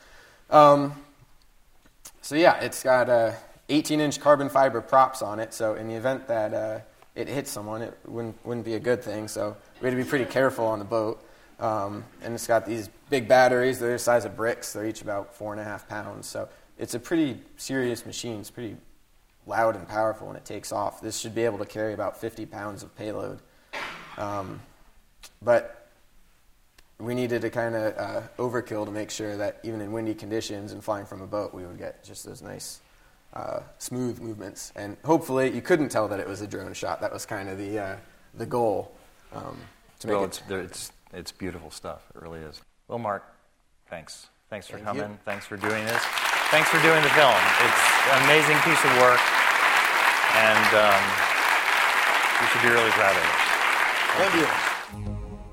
Um, 0.50 0.94
so 2.22 2.36
yeah, 2.36 2.60
it's 2.62 2.84
got 2.84 3.10
uh, 3.10 3.34
18-inch 3.70 4.20
carbon 4.20 4.50
fiber 4.50 4.82
props 4.82 5.22
on 5.22 5.40
it. 5.40 5.54
So 5.54 5.76
in 5.76 5.88
the 5.88 5.96
event 5.96 6.28
that 6.28 6.54
uh, 6.54 6.80
it 7.16 7.28
hits 7.28 7.52
someone, 7.52 7.82
it 7.82 7.98
wouldn't 8.06 8.46
wouldn't 8.46 8.66
be 8.66 8.76
a 8.76 8.80
good 8.80 9.04
thing. 9.04 9.28
So 9.28 9.56
we 9.82 9.86
had 9.86 9.98
to 9.98 10.04
be 10.04 10.08
pretty 10.08 10.26
careful 10.26 10.66
on 10.66 10.80
the 10.80 10.86
boat. 10.86 11.24
Um, 11.60 12.04
and 12.22 12.34
it's 12.34 12.48
got 12.48 12.66
these 12.66 12.90
big 13.10 13.28
batteries. 13.28 13.80
They're 13.80 13.94
the 13.94 14.00
size 14.00 14.26
of 14.26 14.36
bricks. 14.36 14.74
They're 14.74 14.86
each 14.86 15.02
about 15.02 15.34
four 15.34 15.54
and 15.54 15.60
a 15.60 15.64
half 15.64 15.88
pounds. 15.88 16.28
So 16.28 16.48
it's 16.78 16.94
a 16.94 17.00
pretty 17.00 17.40
serious 17.58 18.06
machine. 18.06 18.40
It's 18.40 18.52
pretty 18.52 18.78
loud 19.48 19.76
and 19.76 19.88
powerful 19.88 20.28
when 20.28 20.36
it 20.36 20.46
takes 20.46 20.72
off. 20.72 21.02
This 21.02 21.18
should 21.18 21.34
be 21.34 21.44
able 21.44 21.58
to 21.58 21.66
carry 21.66 21.94
about 21.94 22.20
50 22.20 22.46
pounds 22.46 22.84
of 22.84 22.96
payload. 22.96 23.40
Um, 24.18 24.62
but 25.42 25.87
we 27.00 27.14
needed 27.14 27.42
to 27.42 27.50
kind 27.50 27.76
of 27.76 27.98
uh, 27.98 28.22
overkill 28.38 28.86
to 28.86 28.92
make 28.92 29.12
sure 29.12 29.38
that 29.38 29.60
even 29.64 29.82
in 29.82 29.92
windy 29.92 30.16
conditions 30.16 30.72
and 30.72 30.84
flying 30.84 31.06
from 31.06 31.22
a 31.22 31.28
boat, 31.28 31.54
we 31.54 31.66
would 31.66 31.78
get 31.78 32.04
just 32.04 32.26
those 32.26 32.42
nice, 32.42 32.80
uh, 33.34 33.60
smooth 33.78 34.20
movements. 34.20 34.74
And 34.76 34.98
hopefully, 35.06 35.54
you 35.54 35.62
couldn't 35.62 35.90
tell 35.90 36.08
that 36.08 36.20
it 36.20 36.28
was 36.28 36.42
a 36.42 36.48
drone 36.48 36.74
shot. 36.74 37.02
That 37.02 37.14
was 37.14 37.26
kind 37.26 37.50
of 37.50 37.58
the 37.58 37.80
uh, 37.80 37.96
the 38.34 38.46
goal. 38.46 38.92
Um, 39.34 39.58
to 40.00 40.08
well, 40.08 40.24
it's, 40.24 40.42
it's 40.50 40.92
it's 41.14 41.32
beautiful 41.32 41.72
stuff. 41.72 42.04
It 42.16 42.22
really 42.22 42.40
is. 42.40 42.62
Well, 42.88 43.00
Mark, 43.00 43.24
thanks. 43.90 44.28
Thanks 44.50 44.68
for 44.68 44.78
Thank 44.78 44.86
coming. 44.86 45.12
you. 45.12 45.20
Thanks 45.26 45.46
for 45.46 45.58
doing 45.58 45.84
this. 45.86 46.02
Thanks 46.50 46.70
for 46.70 46.82
doing 46.82 47.04
the 47.04 47.10
film. 47.10 47.36
It's 47.60 47.84
an 48.16 48.24
amazing 48.24 48.58
piece 48.64 48.80
of 48.86 48.92
work, 49.02 49.20
and 50.34 50.70
um, 50.74 51.04
you 52.40 52.48
should 52.48 52.62
be 52.62 52.70
really 52.70 52.92
proud 52.92 53.12
of 53.12 53.22
it. 53.22 53.36
Thank 54.18 54.36
you. 54.36 54.67